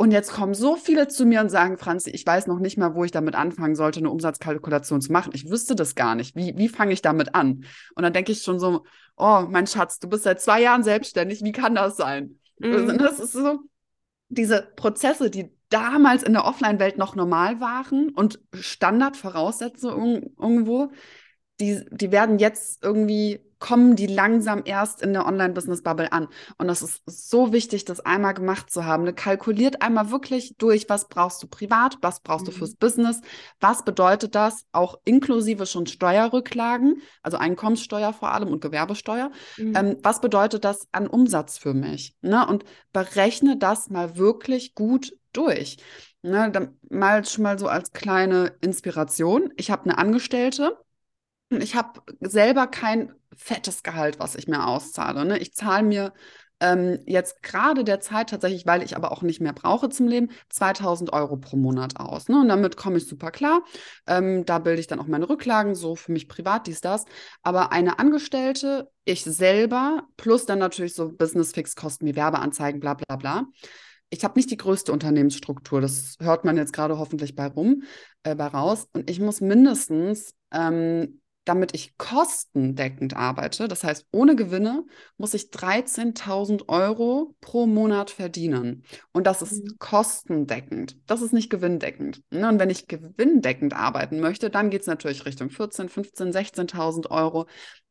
[0.00, 2.94] Und jetzt kommen so viele zu mir und sagen, Franzi, ich weiß noch nicht mal,
[2.94, 5.32] wo ich damit anfangen sollte, eine Umsatzkalkulation zu machen.
[5.34, 6.36] Ich wüsste das gar nicht.
[6.36, 7.64] Wie, wie fange ich damit an?
[7.96, 8.84] Und dann denke ich schon so,
[9.16, 11.42] oh, mein Schatz, du bist seit zwei Jahren selbstständig.
[11.42, 12.38] Wie kann das sein?
[12.60, 12.96] Mhm.
[12.98, 13.58] Das ist so,
[14.28, 20.90] diese Prozesse, die damals in der Offline-Welt noch normal waren und Standardvoraussetzungen irgendwo,
[21.60, 26.28] die, die werden jetzt irgendwie, kommen die langsam erst in der Online-Business-Bubble an.
[26.56, 29.02] Und das ist so wichtig, das einmal gemacht zu haben.
[29.02, 29.12] Ne?
[29.12, 32.52] Kalkuliert einmal wirklich durch, was brauchst du privat, was brauchst mhm.
[32.52, 33.20] du fürs Business,
[33.58, 39.32] was bedeutet das, auch inklusive schon Steuerrücklagen, also Einkommenssteuer vor allem und Gewerbesteuer.
[39.56, 39.76] Mhm.
[39.76, 42.14] Ähm, was bedeutet das an Umsatz für mich?
[42.20, 42.46] Ne?
[42.46, 45.78] Und berechne das mal wirklich gut durch.
[46.22, 46.50] Ne?
[46.50, 49.52] Dann mal schon mal so als kleine Inspiration.
[49.56, 50.76] Ich habe eine Angestellte,
[51.50, 55.24] ich habe selber kein fettes Gehalt, was ich mir auszahle.
[55.24, 55.38] Ne?
[55.38, 56.12] Ich zahle mir
[56.60, 60.30] ähm, jetzt gerade der Zeit tatsächlich, weil ich aber auch nicht mehr brauche zum Leben,
[60.50, 62.28] 2000 Euro pro Monat aus.
[62.28, 62.40] Ne?
[62.40, 63.62] Und damit komme ich super klar.
[64.06, 67.04] Ähm, da bilde ich dann auch meine Rücklagen, so für mich privat, dies, das.
[67.42, 73.46] Aber eine Angestellte, ich selber, plus dann natürlich so Business-Fixkosten wie Werbeanzeigen, bla bla bla.
[74.10, 77.82] Ich habe nicht die größte Unternehmensstruktur, das hört man jetzt gerade hoffentlich bei rum,
[78.22, 78.88] äh, bei raus.
[78.92, 84.84] Und ich muss mindestens ähm, damit ich kostendeckend arbeite, das heißt ohne Gewinne,
[85.16, 88.84] muss ich 13.000 Euro pro Monat verdienen.
[89.12, 89.78] Und das ist mhm.
[89.78, 90.98] kostendeckend.
[91.06, 92.22] Das ist nicht gewinndeckend.
[92.30, 92.48] Ne?
[92.48, 97.46] Und wenn ich gewinndeckend arbeiten möchte, dann geht es natürlich Richtung 14, 15, 16.000 Euro.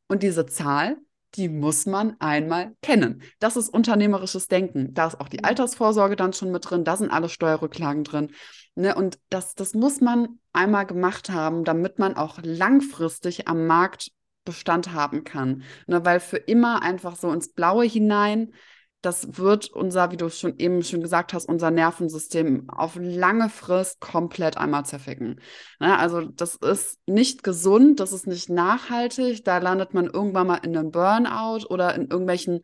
[0.08, 0.98] Und diese Zahl,
[1.36, 3.22] die muss man einmal kennen.
[3.40, 4.94] Das ist unternehmerisches Denken.
[4.94, 5.46] Da ist auch die mhm.
[5.46, 8.32] Altersvorsorge dann schon mit drin, da sind alle Steuerrücklagen drin.
[8.76, 14.12] Ne, und das, das muss man einmal gemacht haben, damit man auch langfristig am Markt
[14.46, 15.64] Bestand haben kann.
[15.88, 18.54] Ne, weil für immer einfach so ins Blaue hinein,
[19.02, 24.00] das wird unser, wie du schon eben schon gesagt hast, unser Nervensystem auf lange Frist
[24.00, 25.40] komplett einmal zerficken.
[25.80, 29.44] Ne, also das ist nicht gesund, das ist nicht nachhaltig.
[29.46, 32.62] Da landet man irgendwann mal in einem Burnout oder in irgendwelchen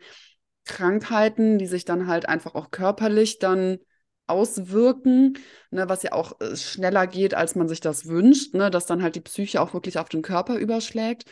[0.65, 3.77] Krankheiten, die sich dann halt einfach auch körperlich dann
[4.25, 5.37] auswirken,
[5.71, 9.03] ne, was ja auch äh, schneller geht, als man sich das wünscht, ne, dass dann
[9.03, 11.25] halt die Psyche auch wirklich auf den Körper überschlägt.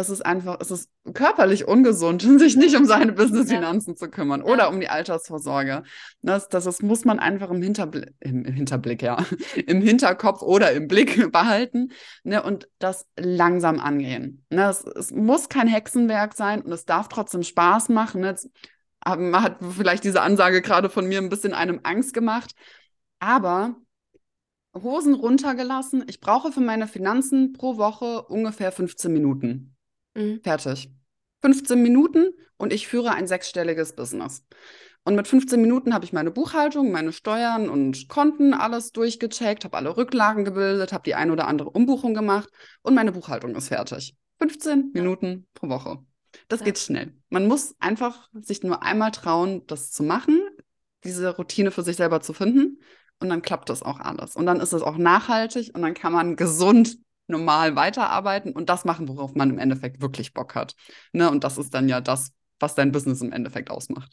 [0.00, 3.96] Es ist einfach, es ist körperlich ungesund, sich nicht um seine Businessfinanzen ja.
[3.96, 4.68] zu kümmern oder ja.
[4.68, 5.82] um die Altersvorsorge.
[6.22, 9.24] Das, das, das muss man einfach im, Hinterbl im, im Hinterblick, ja,
[9.66, 11.92] im Hinterkopf oder im Blick behalten
[12.24, 14.44] ne, und das langsam angehen.
[14.50, 18.22] Ne, es, es muss kein Hexenwerk sein und es darf trotzdem Spaß machen.
[18.22, 18.36] Ne.
[19.04, 22.52] hat vielleicht diese Ansage gerade von mir ein bisschen einem Angst gemacht.
[23.18, 23.76] Aber
[24.74, 26.04] Hosen runtergelassen.
[26.08, 29.76] Ich brauche für meine Finanzen pro Woche ungefähr 15 Minuten.
[30.14, 30.40] Mhm.
[30.42, 30.90] Fertig.
[31.42, 34.44] 15 Minuten und ich führe ein sechsstelliges Business.
[35.04, 39.76] Und mit 15 Minuten habe ich meine Buchhaltung, meine Steuern und Konten alles durchgecheckt, habe
[39.76, 42.50] alle Rücklagen gebildet, habe die ein oder andere Umbuchung gemacht
[42.82, 44.14] und meine Buchhaltung ist fertig.
[44.38, 45.02] 15 ja.
[45.02, 45.98] Minuten pro Woche.
[46.48, 46.66] Das ja.
[46.66, 47.14] geht schnell.
[47.30, 50.38] Man muss einfach sich nur einmal trauen, das zu machen,
[51.04, 52.80] diese Routine für sich selber zu finden
[53.20, 54.36] und dann klappt das auch alles.
[54.36, 56.98] Und dann ist es auch nachhaltig und dann kann man gesund
[57.30, 60.74] normal weiterarbeiten und das machen, worauf man im Endeffekt wirklich Bock hat.
[61.12, 61.30] Ne?
[61.30, 64.12] Und das ist dann ja das, was dein Business im Endeffekt ausmacht.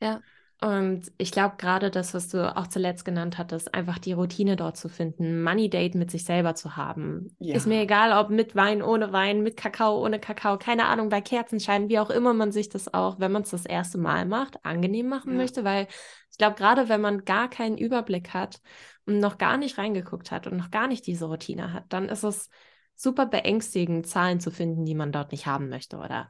[0.00, 0.20] Ja,
[0.60, 4.76] und ich glaube, gerade das, was du auch zuletzt genannt hattest, einfach die Routine dort
[4.76, 7.28] zu finden, Money Date mit sich selber zu haben.
[7.38, 7.54] Ja.
[7.54, 11.20] Ist mir egal, ob mit Wein, ohne Wein, mit Kakao, ohne Kakao, keine Ahnung, bei
[11.20, 14.64] Kerzenschein, wie auch immer man sich das auch, wenn man es das erste Mal macht,
[14.64, 15.36] angenehm machen ja.
[15.38, 15.86] möchte, weil
[16.32, 18.60] ich glaube, gerade wenn man gar keinen Überblick hat
[19.08, 22.24] und noch gar nicht reingeguckt hat und noch gar nicht diese Routine hat, dann ist
[22.24, 22.50] es
[22.94, 26.28] super beängstigend, Zahlen zu finden, die man dort nicht haben möchte oder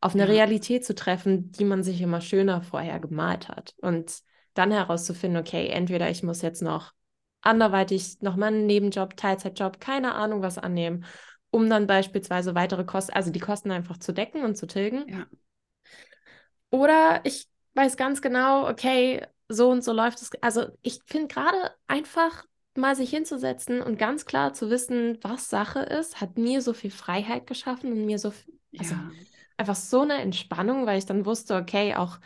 [0.00, 0.30] auf eine ja.
[0.30, 3.74] Realität zu treffen, die man sich immer schöner vorher gemalt hat.
[3.80, 4.20] Und
[4.54, 6.92] dann herauszufinden, okay, entweder ich muss jetzt noch
[7.40, 11.04] anderweitig nochmal einen Nebenjob, Teilzeitjob, keine Ahnung was annehmen,
[11.50, 15.08] um dann beispielsweise weitere Kosten, also die Kosten einfach zu decken und zu tilgen.
[15.08, 15.26] Ja.
[16.70, 20.30] Oder ich weiß ganz genau, okay, so und so läuft es.
[20.40, 25.80] Also ich finde gerade einfach mal sich hinzusetzen und ganz klar zu wissen, was Sache
[25.80, 28.32] ist, hat mir so viel Freiheit geschaffen und mir so,
[28.78, 29.10] also ja
[29.62, 32.18] einfach so eine Entspannung, weil ich dann wusste, okay, auch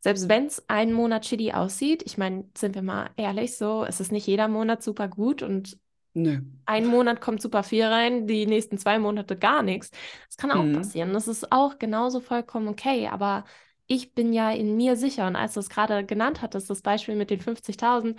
[0.00, 4.00] selbst wenn es einen Monat shitty aussieht, ich meine, sind wir mal ehrlich, so, es
[4.00, 5.78] ist nicht jeder Monat super gut und
[6.14, 6.40] Nö.
[6.64, 9.90] ein Monat kommt super viel rein, die nächsten zwei Monate gar nichts.
[10.28, 10.74] Das kann auch mhm.
[10.76, 11.12] passieren.
[11.12, 13.44] Das ist auch genauso vollkommen okay, aber
[13.86, 15.26] ich bin ja in mir sicher.
[15.26, 18.16] Und als du es gerade genannt hattest, das Beispiel mit den 50.000,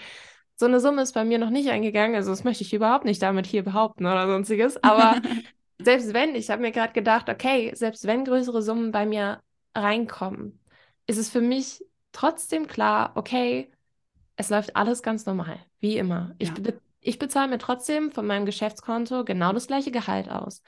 [0.56, 2.16] so eine Summe ist bei mir noch nicht eingegangen.
[2.16, 4.82] Also das möchte ich überhaupt nicht damit hier behaupten oder sonstiges.
[4.84, 5.22] Aber
[5.80, 9.42] selbst wenn, ich habe mir gerade gedacht, okay, selbst wenn größere Summen bei mir
[9.76, 10.60] reinkommen,
[11.06, 13.72] ist es für mich trotzdem klar, okay,
[14.36, 16.30] es läuft alles ganz normal, wie immer.
[16.32, 16.36] Ja.
[16.40, 20.64] Ich, be ich bezahle mir trotzdem von meinem Geschäftskonto genau das gleiche Gehalt aus.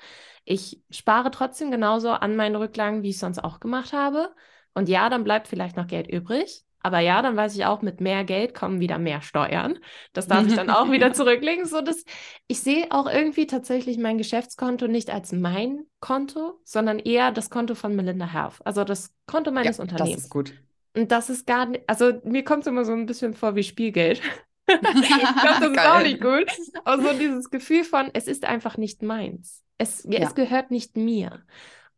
[0.45, 4.33] Ich spare trotzdem genauso an meinen Rücklagen, wie ich es sonst auch gemacht habe.
[4.73, 6.63] Und ja, dann bleibt vielleicht noch Geld übrig.
[6.81, 9.79] Aber ja, dann weiß ich auch, mit mehr Geld kommen wieder mehr Steuern.
[10.13, 11.65] Das darf ich dann auch wieder zurücklegen.
[11.65, 12.05] So, dass
[12.47, 17.75] ich sehe auch irgendwie tatsächlich mein Geschäftskonto nicht als mein Konto, sondern eher das Konto
[17.75, 18.59] von Melinda Health.
[18.63, 20.15] Also das Konto meines ja, Unternehmens.
[20.15, 20.53] Das ist gut.
[20.95, 23.63] Und das ist gar nicht, also mir kommt es immer so ein bisschen vor wie
[23.63, 24.21] Spielgeld.
[24.67, 26.47] ich glaube, das ist auch nicht gut.
[26.85, 29.63] Aber so dieses Gefühl von, es ist einfach nicht meins.
[29.77, 30.19] Es, ja.
[30.19, 31.43] es gehört nicht mir.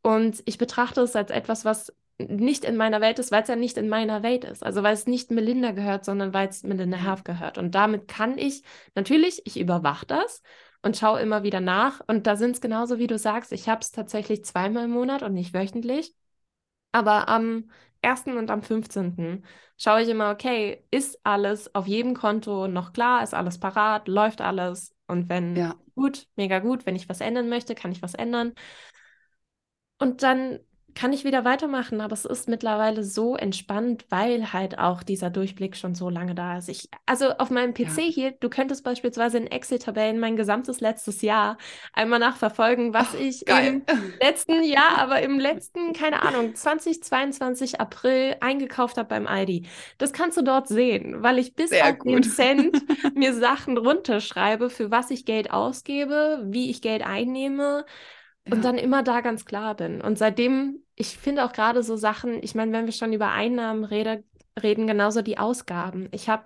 [0.02, 3.56] Und ich betrachte es als etwas, was nicht in meiner Welt ist, weil es ja
[3.56, 4.64] nicht in meiner Welt ist.
[4.64, 7.58] Also weil es nicht Melinda gehört, sondern weil es Melinda Herf gehört.
[7.58, 8.64] Und damit kann ich,
[8.96, 10.42] natürlich, ich überwache das
[10.82, 12.02] und schaue immer wieder nach.
[12.08, 13.52] Und da sind es genauso, wie du sagst.
[13.52, 16.14] Ich habe es tatsächlich zweimal im Monat und nicht wöchentlich.
[16.92, 17.70] Aber am
[18.02, 18.38] 1.
[18.38, 19.44] und am 15.
[19.78, 24.42] schaue ich immer, okay, ist alles auf jedem Konto noch klar, ist alles parat, läuft
[24.42, 24.96] alles.
[25.08, 25.76] Und wenn ja.
[25.96, 28.54] gut, mega gut, wenn ich was ändern möchte, kann ich was ändern.
[30.00, 30.60] Und dann
[30.96, 35.76] kann ich wieder weitermachen, aber es ist mittlerweile so entspannt, weil halt auch dieser Durchblick
[35.76, 36.70] schon so lange da ist.
[36.70, 38.04] Ich, also auf meinem PC ja.
[38.04, 41.58] hier, du könntest beispielsweise in Excel-Tabellen mein gesamtes letztes Jahr
[41.94, 43.82] einmal nachverfolgen, was Ach, ich geil.
[43.88, 49.68] im letzten Jahr, aber im letzten, keine Ahnung, 2022 April eingekauft habe beim Aldi.
[49.98, 52.12] Das kannst du dort sehen, weil ich bis Sehr auf gut.
[52.12, 52.82] den Cent
[53.16, 57.86] mir Sachen runterschreibe, für was ich Geld ausgebe, wie ich Geld einnehme
[58.50, 60.02] und dann immer da ganz klar bin.
[60.02, 63.84] Und seitdem, ich finde auch gerade so Sachen, ich meine, wenn wir schon über Einnahmen
[63.84, 64.24] rede,
[64.62, 66.10] reden, genauso die Ausgaben.
[66.12, 66.46] Ich habe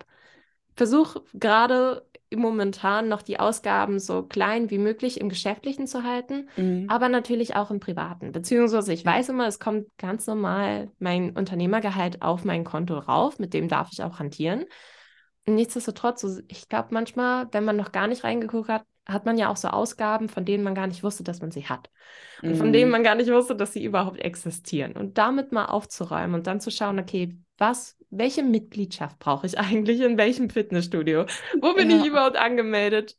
[0.76, 6.88] versuche gerade momentan noch die Ausgaben so klein wie möglich im Geschäftlichen zu halten, mhm.
[6.90, 8.32] aber natürlich auch im Privaten.
[8.32, 13.54] Beziehungsweise ich weiß immer, es kommt ganz normal mein Unternehmergehalt auf mein Konto rauf, mit
[13.54, 14.66] dem darf ich auch hantieren.
[15.46, 19.58] Nichtsdestotrotz, ich glaube manchmal, wenn man noch gar nicht reingeguckt hat, hat man ja auch
[19.58, 21.90] so Ausgaben, von denen man gar nicht wusste, dass man sie hat.
[22.42, 22.56] Und mhm.
[22.56, 22.92] von denen mhm.
[22.92, 24.94] man gar nicht wusste, dass sie überhaupt existieren.
[24.94, 30.02] Und damit mal aufzuräumen und dann zu schauen, okay, was, welche Mitgliedschaft brauche ich eigentlich
[30.02, 31.26] in welchem Fitnessstudio?
[31.62, 31.98] Wo bin ja.
[31.98, 33.16] ich überhaupt angemeldet?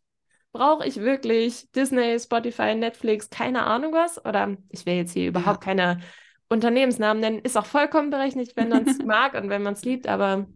[0.53, 4.25] Brauche ich wirklich Disney, Spotify, Netflix, keine Ahnung was?
[4.25, 5.73] Oder ich will jetzt hier überhaupt ja.
[5.73, 6.01] keine
[6.49, 10.07] Unternehmensnamen nennen, ist auch vollkommen berechtigt, wenn man es mag und wenn man es liebt,
[10.07, 10.47] aber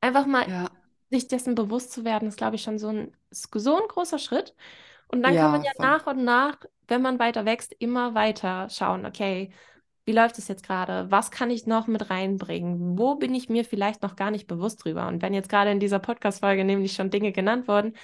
[0.00, 0.68] einfach mal ja
[1.10, 4.54] sich dessen bewusst zu werden, ist, glaube ich, schon so ein, so ein großer Schritt.
[5.08, 5.86] Und dann ja, kann man ja voll.
[5.86, 6.56] nach und nach,
[6.88, 9.50] wenn man weiter wächst, immer weiter schauen, okay,
[10.06, 11.10] wie läuft es jetzt gerade?
[11.10, 12.98] Was kann ich noch mit reinbringen?
[12.98, 15.06] Wo bin ich mir vielleicht noch gar nicht bewusst drüber?
[15.08, 17.94] Und wenn jetzt gerade in dieser Podcast-Folge nämlich schon Dinge genannt wurden,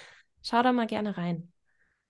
[0.42, 1.52] schau da mal gerne rein.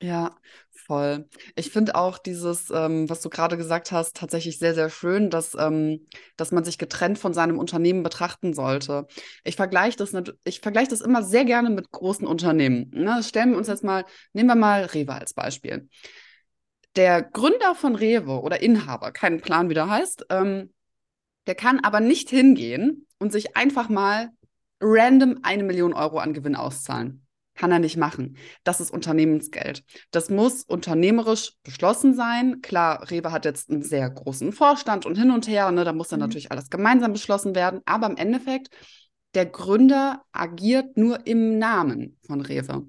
[0.02, 0.34] Ja,
[0.70, 1.28] voll.
[1.56, 5.54] Ich finde auch dieses, ähm, was du gerade gesagt hast, tatsächlich sehr, sehr schön, dass,
[5.58, 9.06] ähm, dass man sich getrennt von seinem Unternehmen betrachten sollte.
[9.44, 12.90] Ich vergleiche das, ich vergleiche das immer sehr gerne mit großen Unternehmen.
[12.94, 13.22] Ne?
[13.22, 15.88] Stellen wir uns jetzt mal, nehmen wir mal Rewe als Beispiel.
[16.96, 20.72] Der Gründer von Rewe oder Inhaber, keinen Plan, wie der heißt, ähm,
[21.46, 24.30] der kann aber nicht hingehen und sich einfach mal
[24.80, 27.26] random eine Million Euro an Gewinn auszahlen.
[27.60, 28.38] Kann er nicht machen.
[28.64, 29.84] Das ist Unternehmensgeld.
[30.12, 32.62] Das muss unternehmerisch beschlossen sein.
[32.62, 35.70] Klar, Rewe hat jetzt einen sehr großen Vorstand und hin und her.
[35.70, 36.24] Ne, da muss dann mhm.
[36.24, 37.82] natürlich alles gemeinsam beschlossen werden.
[37.84, 38.70] Aber im Endeffekt,
[39.34, 42.86] der Gründer agiert nur im Namen von Rewe.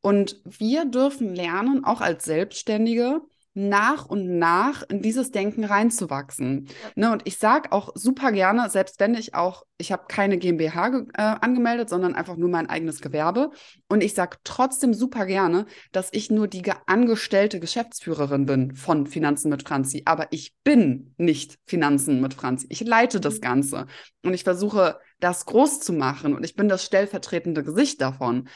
[0.00, 3.20] Und wir dürfen lernen, auch als Selbstständige,
[3.56, 6.68] nach und nach in dieses Denken reinzuwachsen.
[6.94, 10.88] Ne, und ich sage auch super gerne, selbst wenn ich auch, ich habe keine GmbH
[10.88, 13.50] äh, angemeldet, sondern einfach nur mein eigenes Gewerbe.
[13.88, 19.48] Und ich sage trotzdem super gerne, dass ich nur die angestellte Geschäftsführerin bin von Finanzen
[19.48, 20.02] mit Franzi.
[20.04, 22.66] Aber ich bin nicht Finanzen mit Franzi.
[22.68, 23.40] Ich leite das mhm.
[23.40, 23.86] Ganze.
[24.22, 26.34] Und ich versuche, das groß zu machen.
[26.34, 28.48] Und ich bin das stellvertretende Gesicht davon.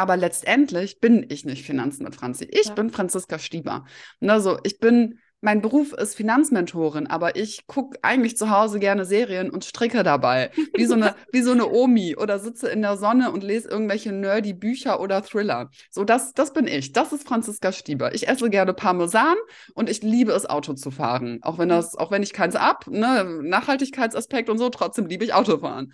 [0.00, 2.44] Aber letztendlich bin ich nicht Finanzen mit Franzi.
[2.44, 2.72] Ich ja.
[2.72, 3.84] bin Franziska Stieber.
[4.26, 9.50] Also ich bin, mein Beruf ist Finanzmentorin, aber ich gucke eigentlich zu Hause gerne Serien
[9.50, 10.52] und stricke dabei.
[10.74, 14.10] Wie so, eine, wie so eine Omi oder sitze in der Sonne und lese irgendwelche
[14.10, 15.68] nerdy Bücher oder Thriller.
[15.90, 16.92] So, das, das bin ich.
[16.92, 18.14] Das ist Franziska Stieber.
[18.14, 19.36] Ich esse gerne Parmesan
[19.74, 21.40] und ich liebe es, Auto zu fahren.
[21.42, 25.34] Auch wenn das, auch wenn ich keins ab, ne, Nachhaltigkeitsaspekt und so, trotzdem liebe ich
[25.34, 25.92] Autofahren.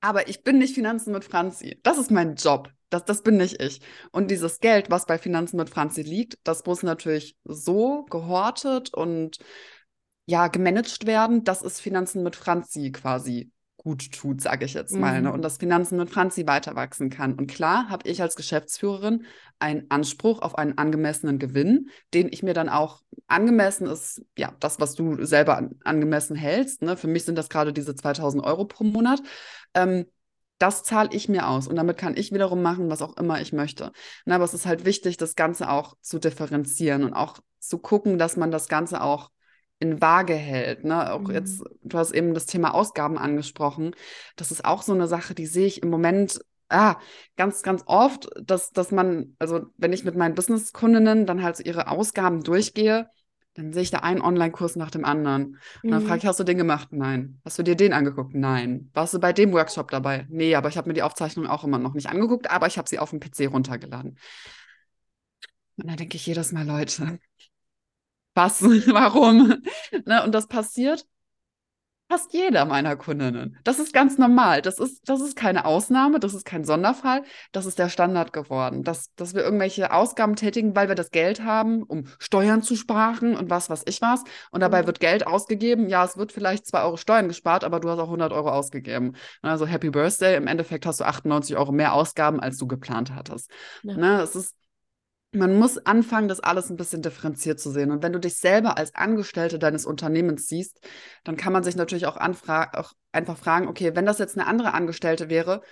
[0.00, 1.78] Aber ich bin nicht Finanzen mit Franzi.
[1.84, 2.70] Das ist mein Job.
[2.94, 3.80] Das, das bin nicht ich.
[4.12, 9.38] Und dieses Geld, was bei Finanzen mit Franzi liegt, das muss natürlich so gehortet und
[10.26, 15.18] ja, gemanagt werden, dass es Finanzen mit Franzi quasi gut tut, sage ich jetzt mal.
[15.18, 15.24] Mhm.
[15.24, 15.32] Ne?
[15.32, 17.34] Und dass Finanzen mit Franzi weiter wachsen kann.
[17.34, 19.26] Und klar habe ich als Geschäftsführerin
[19.58, 24.80] einen Anspruch auf einen angemessenen Gewinn, den ich mir dann auch angemessen ist, ja, das,
[24.80, 26.80] was du selber an, angemessen hältst.
[26.80, 26.96] Ne?
[26.96, 29.20] Für mich sind das gerade diese 2000 Euro pro Monat.
[29.74, 30.06] Ähm,
[30.58, 33.52] das zahle ich mir aus und damit kann ich wiederum machen, was auch immer ich
[33.52, 33.92] möchte.
[34.24, 38.18] Na, aber es ist halt wichtig, das Ganze auch zu differenzieren und auch zu gucken,
[38.18, 39.30] dass man das Ganze auch
[39.78, 40.84] in Waage hält.
[40.84, 41.12] Ne?
[41.12, 41.32] Auch mhm.
[41.32, 43.94] jetzt, du hast eben das Thema Ausgaben angesprochen.
[44.36, 46.96] Das ist auch so eine Sache, die sehe ich im Moment ah,
[47.36, 51.62] ganz, ganz oft, dass, dass man, also wenn ich mit meinen Businesskundinnen dann halt so
[51.62, 53.08] ihre Ausgaben durchgehe,
[53.54, 55.58] dann sehe ich da einen Online-Kurs nach dem anderen.
[55.82, 56.18] Und dann frage mhm.
[56.18, 56.88] ich, hast du den gemacht?
[56.90, 57.40] Nein.
[57.44, 58.34] Hast du dir den angeguckt?
[58.34, 58.90] Nein.
[58.94, 60.26] Warst du bei dem Workshop dabei?
[60.28, 62.88] Nee, aber ich habe mir die Aufzeichnung auch immer noch nicht angeguckt, aber ich habe
[62.88, 64.18] sie auf dem PC runtergeladen.
[65.76, 67.20] Und dann denke ich jedes Mal, Leute,
[68.34, 68.62] was?
[68.62, 69.62] Warum?
[70.04, 70.24] ne?
[70.24, 71.06] Und das passiert
[72.08, 73.58] fast jeder meiner Kundinnen.
[73.64, 74.62] Das ist ganz normal.
[74.62, 77.22] Das ist, das ist keine Ausnahme, das ist kein Sonderfall.
[77.52, 78.84] Das ist der Standard geworden.
[78.84, 83.36] Dass, dass wir irgendwelche Ausgaben tätigen, weil wir das Geld haben, um Steuern zu sparen
[83.36, 84.22] und was, was ich was.
[84.50, 84.86] Und dabei mhm.
[84.86, 85.88] wird Geld ausgegeben.
[85.88, 89.16] Ja, es wird vielleicht 2 Euro Steuern gespart, aber du hast auch 100 Euro ausgegeben.
[89.42, 90.36] Also Happy Birthday.
[90.36, 93.50] Im Endeffekt hast du 98 Euro mehr Ausgaben, als du geplant hattest.
[93.82, 93.96] Ja.
[93.96, 94.54] Ne, es ist
[95.34, 97.90] man muss anfangen, das alles ein bisschen differenziert zu sehen.
[97.90, 100.80] Und wenn du dich selber als Angestellte deines Unternehmens siehst,
[101.24, 104.74] dann kann man sich natürlich auch, auch einfach fragen, okay, wenn das jetzt eine andere
[104.74, 105.62] Angestellte wäre,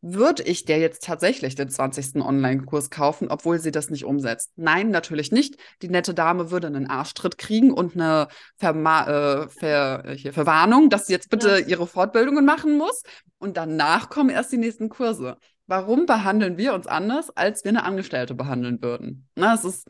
[0.00, 2.16] würde ich der jetzt tatsächlich den 20.
[2.22, 4.52] Online-Kurs kaufen, obwohl sie das nicht umsetzt?
[4.54, 5.56] Nein, natürlich nicht.
[5.82, 11.06] Die nette Dame würde einen Arschtritt kriegen und eine Verma äh, Ver hier, Verwarnung, dass
[11.06, 11.66] sie jetzt bitte ja.
[11.66, 13.02] ihre Fortbildungen machen muss.
[13.38, 15.36] Und danach kommen erst die nächsten Kurse.
[15.68, 19.28] Warum behandeln wir uns anders, als wir eine Angestellte behandeln würden?
[19.36, 19.88] Na, es ist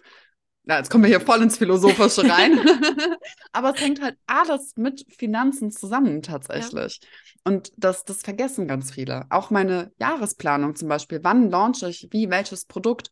[0.69, 2.61] ja, jetzt kommen wir hier voll ins Philosophische rein.
[3.53, 7.01] Aber es hängt halt alles mit Finanzen zusammen tatsächlich.
[7.03, 7.09] Ja.
[7.45, 9.25] Und das, das vergessen ganz viele.
[9.31, 11.21] Auch meine Jahresplanung zum Beispiel.
[11.23, 13.11] Wann launche ich wie welches Produkt?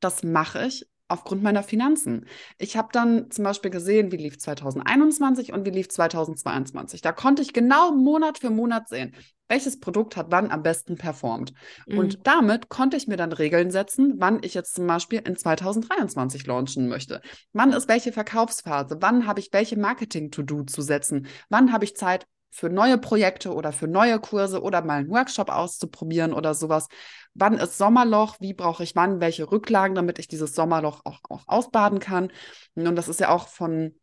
[0.00, 2.26] Das mache ich aufgrund meiner Finanzen.
[2.58, 7.00] Ich habe dann zum Beispiel gesehen, wie lief 2021 und wie lief 2022.
[7.00, 9.14] Da konnte ich genau Monat für Monat sehen,
[9.48, 11.54] welches Produkt hat wann am besten performt.
[11.86, 11.98] Mhm.
[11.98, 16.46] Und damit konnte ich mir dann Regeln setzen, wann ich jetzt zum Beispiel in 2023
[16.46, 17.20] launchen möchte.
[17.52, 18.98] Wann ist welche Verkaufsphase?
[19.00, 21.26] Wann habe ich welche Marketing-To-Do zu setzen?
[21.48, 25.50] Wann habe ich Zeit für neue Projekte oder für neue Kurse oder mal einen Workshop
[25.50, 26.88] auszuprobieren oder sowas.
[27.34, 28.36] Wann ist Sommerloch?
[28.40, 32.32] Wie brauche ich wann welche Rücklagen, damit ich dieses Sommerloch auch, auch ausbaden kann?
[32.74, 33.94] Und das ist ja auch von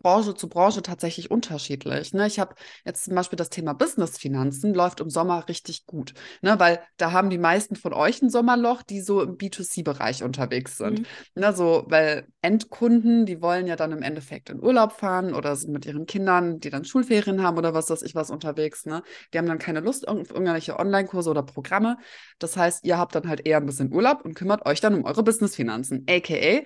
[0.00, 2.12] Branche zu Branche tatsächlich unterschiedlich.
[2.12, 2.26] Ne?
[2.26, 6.58] Ich habe jetzt zum Beispiel das Thema Business-Finanzen läuft im Sommer richtig gut, ne?
[6.58, 11.00] weil da haben die meisten von euch ein Sommerloch, die so im B2C-Bereich unterwegs sind.
[11.00, 11.06] Mhm.
[11.34, 11.52] Ne?
[11.52, 15.84] So, weil Endkunden, die wollen ja dann im Endeffekt in Urlaub fahren oder sind mit
[15.86, 18.86] ihren Kindern, die dann Schulferien haben oder was weiß ich was unterwegs.
[18.86, 19.02] Ne?
[19.32, 21.98] Die haben dann keine Lust auf irgendwelche Online-Kurse oder Programme.
[22.38, 25.04] Das heißt, ihr habt dann halt eher ein bisschen Urlaub und kümmert euch dann um
[25.04, 26.62] eure Business-Finanzen, aka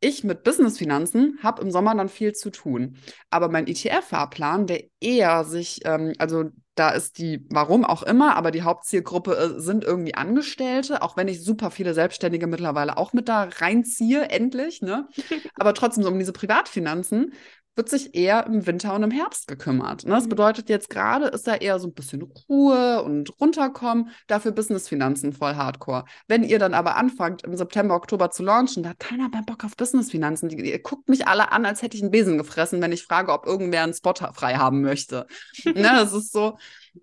[0.00, 2.96] ich mit Businessfinanzen habe im Sommer dann viel zu tun.
[3.30, 6.44] Aber mein ETF-Fahrplan, der eher sich, ähm, also
[6.74, 11.28] da ist die, warum auch immer, aber die Hauptzielgruppe äh, sind irgendwie Angestellte, auch wenn
[11.28, 15.08] ich super viele Selbstständige mittlerweile auch mit da reinziehe, endlich, ne?
[15.56, 17.34] Aber trotzdem so um diese Privatfinanzen
[17.76, 20.04] wird sich eher im Winter und im Herbst gekümmert.
[20.04, 20.10] Ne?
[20.10, 20.30] Das mhm.
[20.30, 25.54] bedeutet jetzt gerade ist da eher so ein bisschen Ruhe und runterkommen, dafür Businessfinanzen voll
[25.54, 26.04] Hardcore.
[26.26, 29.64] Wenn ihr dann aber anfangt, im September, Oktober zu launchen, da hat keiner mehr Bock
[29.64, 30.50] auf Businessfinanzen.
[30.50, 33.46] Ihr guckt mich alle an, als hätte ich einen Besen gefressen, wenn ich frage, ob
[33.46, 35.26] irgendwer einen Spot frei haben möchte.
[35.64, 35.72] ne?
[36.00, 36.56] Das ist so.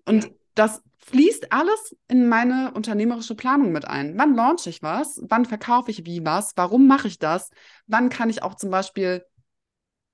[0.04, 4.18] Und das fließt alles in meine unternehmerische Planung mit ein.
[4.18, 5.20] Wann launche ich was?
[5.22, 6.52] Wann verkaufe ich wie was?
[6.56, 7.50] Warum mache ich das?
[7.86, 9.24] Wann kann ich auch zum Beispiel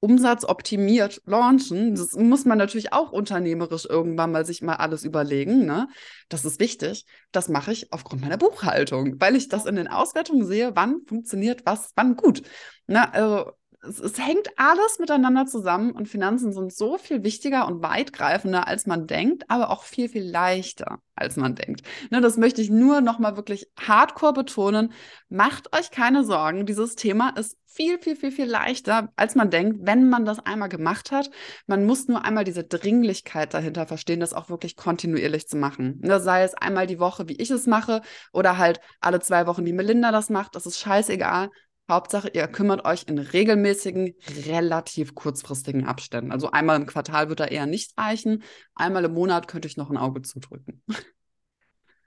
[0.04, 1.94] umsatzoptimiert launchen.
[1.94, 5.64] Das muss man natürlich auch unternehmerisch irgendwann mal sich mal alles überlegen.
[5.64, 5.88] Ne?
[6.28, 7.06] Das ist wichtig.
[7.32, 11.64] Das mache ich aufgrund meiner Buchhaltung, weil ich das in den Auswertungen sehe, wann funktioniert
[11.64, 12.42] was, wann gut.
[12.86, 13.14] Ne?
[13.14, 13.52] also
[13.88, 18.86] es, es, hängt alles miteinander zusammen und Finanzen sind so viel wichtiger und weitgreifender, als
[18.86, 21.82] man denkt, aber auch viel, viel leichter, als man denkt.
[22.10, 24.92] Ne, das möchte ich nur nochmal wirklich hardcore betonen.
[25.28, 26.66] Macht euch keine Sorgen.
[26.66, 30.68] Dieses Thema ist viel, viel, viel, viel leichter, als man denkt, wenn man das einmal
[30.68, 31.30] gemacht hat.
[31.66, 35.98] Man muss nur einmal diese Dringlichkeit dahinter verstehen, das auch wirklich kontinuierlich zu machen.
[36.02, 39.66] Ne, sei es einmal die Woche, wie ich es mache, oder halt alle zwei Wochen,
[39.66, 40.54] wie Melinda das macht.
[40.54, 41.50] Das ist scheißegal.
[41.90, 44.14] Hauptsache, ihr kümmert euch in regelmäßigen,
[44.46, 46.32] relativ kurzfristigen Abständen.
[46.32, 48.42] Also einmal im Quartal wird da eher nicht reichen.
[48.74, 50.82] Einmal im Monat könnte ich noch ein Auge zudrücken.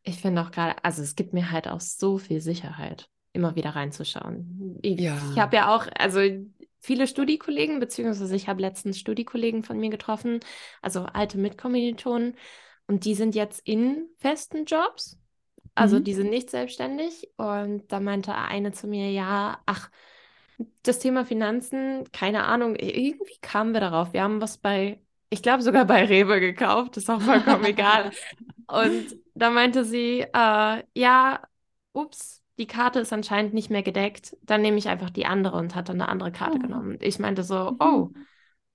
[0.03, 3.71] Ich finde auch gerade, also es gibt mir halt auch so viel Sicherheit, immer wieder
[3.71, 4.79] reinzuschauen.
[4.81, 5.17] Ich, ja.
[5.31, 6.21] ich habe ja auch, also
[6.79, 10.39] viele Studiekollegen, beziehungsweise ich habe letztens Studiekollegen von mir getroffen,
[10.81, 12.35] also alte Mitkommilitonen,
[12.87, 15.19] und die sind jetzt in festen Jobs
[15.77, 16.03] also mhm.
[16.03, 17.29] die sind nicht selbstständig.
[17.37, 19.89] Und da meinte eine zu mir, ja, ach,
[20.81, 24.11] das Thema Finanzen, keine Ahnung, irgendwie kamen wir darauf.
[24.11, 24.99] Wir haben was bei,
[25.29, 28.11] ich glaube sogar bei Rewe gekauft, ist auch vollkommen egal.
[28.67, 31.41] Und da meinte sie, äh, ja,
[31.93, 34.35] ups, die Karte ist anscheinend nicht mehr gedeckt.
[34.41, 36.61] Dann nehme ich einfach die andere und hat dann eine andere Karte oh.
[36.61, 36.97] genommen.
[37.01, 37.77] Ich meinte so, mhm.
[37.79, 38.09] oh,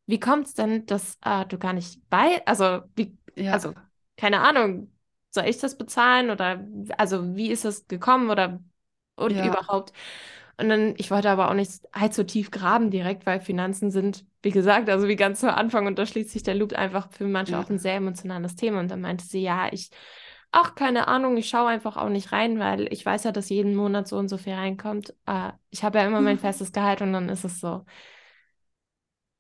[0.07, 3.53] wie kommt es denn, dass äh, du gar nicht bei, also wie, ja.
[3.53, 3.75] also
[4.17, 4.93] keine Ahnung,
[5.35, 6.65] soll ich das bezahlen oder
[6.99, 8.61] also wie ist das gekommen oder
[9.17, 9.47] und ja.
[9.47, 9.93] überhaupt.
[10.59, 14.51] Und dann, ich wollte aber auch nicht allzu tief graben direkt, weil Finanzen sind, wie
[14.51, 17.53] gesagt, also wie ganz zu Anfang und da schließt sich der Loop einfach für manche
[17.53, 17.61] ja.
[17.61, 18.81] auch ein sehr emotionales Thema.
[18.81, 19.91] Und dann meinte sie, ja, ich,
[20.53, 23.75] ach, keine Ahnung, ich schaue einfach auch nicht rein, weil ich weiß ja, dass jeden
[23.75, 25.15] Monat so und so viel reinkommt.
[25.27, 27.85] Äh, ich habe ja immer mein festes Gehalt und dann ist es so.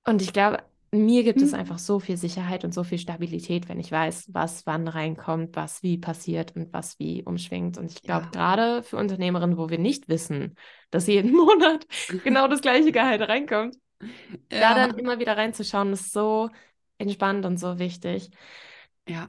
[0.04, 0.62] Und ich glaube,
[0.94, 1.60] mir gibt es mhm.
[1.60, 5.82] einfach so viel Sicherheit und so viel Stabilität, wenn ich weiß, was wann reinkommt, was
[5.82, 7.78] wie passiert und was wie umschwingt.
[7.78, 8.30] Und ich glaube, ja.
[8.30, 10.54] gerade für Unternehmerinnen, wo wir nicht wissen,
[10.90, 11.86] dass jeden Monat
[12.24, 13.76] genau das gleiche Gehalt reinkommt,
[14.52, 14.60] ja.
[14.60, 16.50] da dann immer wieder reinzuschauen, ist so
[16.98, 18.28] entspannt und so wichtig.
[19.08, 19.28] Ja.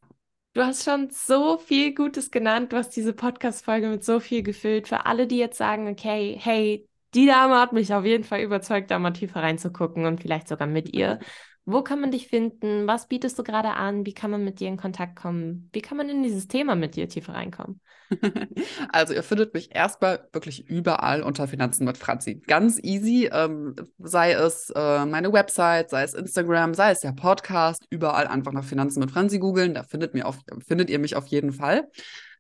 [0.54, 2.74] Du hast schon so viel Gutes genannt.
[2.74, 4.88] Du hast diese Podcast-Folge mit so viel gefüllt.
[4.88, 8.92] Für alle, die jetzt sagen, okay, hey, die Dame hat mich auf jeden Fall überzeugt,
[8.92, 11.20] da mal tiefer reinzugucken und vielleicht sogar mit ihr.
[11.66, 12.88] Wo kann man dich finden?
[12.88, 14.06] Was bietest du gerade an?
[14.06, 15.70] Wie kann man mit dir in Kontakt kommen?
[15.72, 17.80] Wie kann man in dieses Thema mit dir tiefer reinkommen?
[18.92, 22.42] Also ihr findet mich erstmal wirklich überall unter Finanzen mit Franzi.
[22.46, 27.86] Ganz easy, ähm, sei es äh, meine Website, sei es Instagram, sei es der Podcast,
[27.90, 30.38] überall einfach nach Finanzen mit Franzi googeln, da findet, mir auf,
[30.68, 31.90] findet ihr mich auf jeden Fall.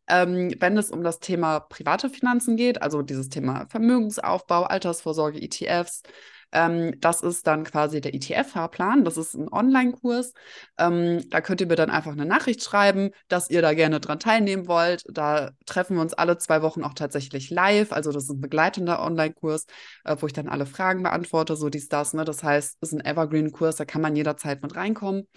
[0.08, 6.04] Ähm, wenn es um das Thema private Finanzen geht, also dieses Thema Vermögensaufbau, Altersvorsorge, ETFs,
[6.54, 9.04] ähm, das ist dann quasi der ETF-Fahrplan.
[9.04, 10.34] Das ist ein Online-Kurs.
[10.78, 14.20] Ähm, da könnt ihr mir dann einfach eine Nachricht schreiben, dass ihr da gerne dran
[14.20, 15.04] teilnehmen wollt.
[15.10, 17.92] Da treffen wir uns alle zwei Wochen auch tatsächlich live.
[17.92, 19.66] Also das ist ein begleitender Online-Kurs,
[20.06, 22.14] äh, wo ich dann alle Fragen beantworte, so dies, das.
[22.14, 22.24] Ne?
[22.24, 25.28] Das heißt, es ist ein Evergreen-Kurs, da kann man jederzeit mit reinkommen.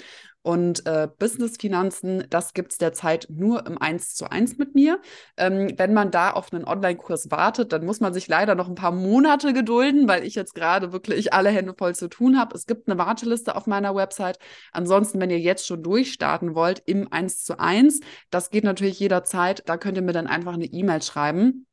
[0.47, 5.01] Und äh, Business-Finanzen, das gibt es derzeit nur im 1 zu 1 mit mir.
[5.37, 8.77] Ähm, wenn man da auf einen Online-Kurs wartet, dann muss man sich leider noch ein
[8.77, 12.55] paar Monate gedulden, weil ich jetzt gerade wirklich alle Hände voll zu tun habe.
[12.55, 14.39] Es gibt eine Warteliste auf meiner Website.
[14.71, 17.99] Ansonsten, wenn ihr jetzt schon durchstarten wollt im 1 zu 1,
[18.31, 19.69] das geht natürlich jederzeit.
[19.69, 21.67] Da könnt ihr mir dann einfach eine E-Mail schreiben.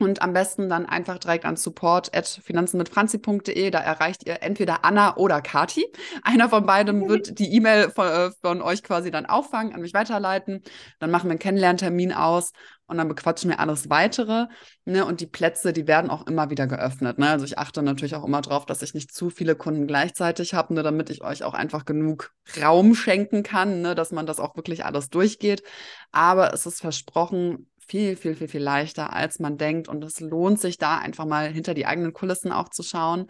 [0.00, 3.72] Und am besten dann einfach direkt an support.finanzenmitfranzi.de.
[3.72, 5.86] Da erreicht ihr entweder Anna oder Kati.
[6.22, 9.94] Einer von beiden wird die E-Mail von, äh, von, euch quasi dann auffangen, an mich
[9.94, 10.62] weiterleiten.
[11.00, 12.52] Dann machen wir einen Kennenlerntermin aus
[12.86, 14.46] und dann bequatschen wir alles weitere.
[14.84, 15.04] Ne?
[15.04, 17.18] Und die Plätze, die werden auch immer wieder geöffnet.
[17.18, 17.30] Ne?
[17.30, 20.74] Also ich achte natürlich auch immer darauf, dass ich nicht zu viele Kunden gleichzeitig habe,
[20.74, 20.84] ne?
[20.84, 22.30] damit ich euch auch einfach genug
[22.62, 23.96] Raum schenken kann, ne?
[23.96, 25.64] dass man das auch wirklich alles durchgeht.
[26.12, 29.88] Aber es ist versprochen, viel, viel, viel, viel leichter, als man denkt.
[29.88, 33.26] Und es lohnt sich da einfach mal hinter die eigenen Kulissen auch zu schauen.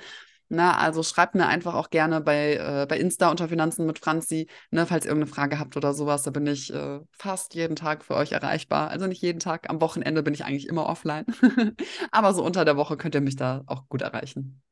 [0.50, 0.78] Na, ne?
[0.78, 4.86] also schreibt mir einfach auch gerne bei, äh, bei Insta unter Finanzen mit Franzi, ne,
[4.86, 6.22] falls ihr irgendeine Frage habt oder sowas.
[6.22, 8.88] Da bin ich äh, fast jeden Tag für euch erreichbar.
[8.88, 11.26] Also nicht jeden Tag, am Wochenende bin ich eigentlich immer offline.
[12.11, 14.62] Aber so unter der Woche könnt ihr mich da auch gut erreichen.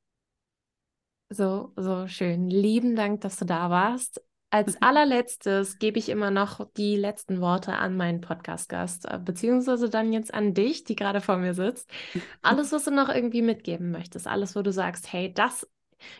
[1.28, 2.48] So, so schön.
[2.48, 4.22] Lieben Dank, dass du da warst.
[4.50, 10.12] Als allerletztes gebe ich immer noch die letzten Worte an meinen Podcast-Gast, äh, beziehungsweise dann
[10.12, 11.90] jetzt an dich, die gerade vor mir sitzt.
[12.42, 15.68] Alles, was du noch irgendwie mitgeben möchtest, alles, wo du sagst, hey, das,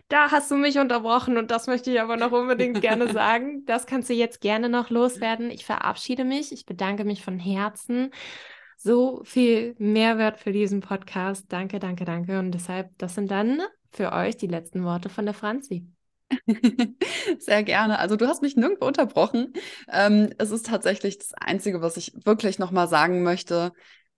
[0.09, 3.65] da hast du mich unterbrochen und das möchte ich aber noch unbedingt gerne sagen.
[3.65, 5.51] Das kannst du jetzt gerne noch loswerden.
[5.51, 6.53] Ich verabschiede mich.
[6.53, 8.11] Ich bedanke mich von Herzen.
[8.77, 11.47] So viel Mehrwert für diesen Podcast.
[11.51, 12.39] Danke, danke, danke.
[12.39, 13.63] Und deshalb, das sind dann
[13.93, 15.96] für euch die letzten Worte von der Franzi.
[17.39, 17.99] Sehr gerne.
[17.99, 19.53] Also du hast mich nirgendwo unterbrochen.
[19.91, 23.73] Ähm, es ist tatsächlich das Einzige, was ich wirklich nochmal sagen möchte.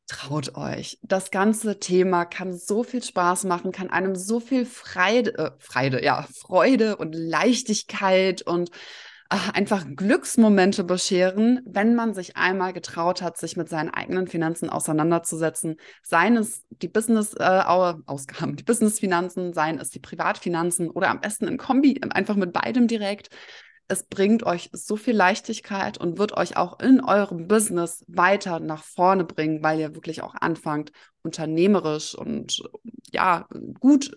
[0.06, 0.98] Traut euch.
[1.02, 6.02] Das ganze Thema kann so viel Spaß machen, kann einem so viel Freude, äh, Freude,
[6.02, 8.70] ja, Freude und Leichtigkeit und
[9.29, 15.76] einfach Glücksmomente bescheren, wenn man sich einmal getraut hat, sich mit seinen eigenen Finanzen auseinanderzusetzen.
[16.03, 21.59] Seien es die Business-Ausgaben, äh, die Business-Finanzen, seien es die Privatfinanzen oder am besten in
[21.59, 23.29] Kombi, einfach mit beidem direkt.
[23.87, 28.83] Es bringt euch so viel Leichtigkeit und wird euch auch in eurem Business weiter nach
[28.83, 32.62] vorne bringen, weil ihr wirklich auch anfangt, unternehmerisch und
[33.12, 33.47] ja,
[33.81, 34.11] gut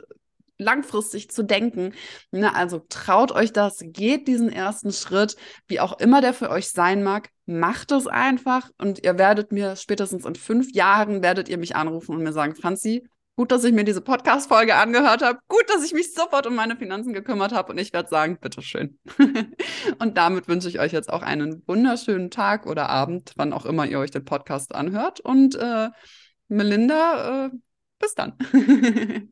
[0.61, 1.93] langfristig zu denken.
[2.31, 5.35] Ne, also traut euch das, geht diesen ersten Schritt,
[5.67, 9.75] wie auch immer der für euch sein mag, macht es einfach und ihr werdet mir
[9.75, 13.73] spätestens in fünf Jahren werdet ihr mich anrufen und mir sagen, Franzi, gut, dass ich
[13.73, 17.71] mir diese Podcast-Folge angehört habe, gut, dass ich mich sofort um meine Finanzen gekümmert habe
[17.71, 18.99] und ich werde sagen, bitteschön.
[19.99, 23.85] und damit wünsche ich euch jetzt auch einen wunderschönen Tag oder Abend, wann auch immer
[23.85, 25.89] ihr euch den Podcast anhört und äh,
[26.49, 27.49] Melinda, äh,
[27.99, 28.37] bis dann.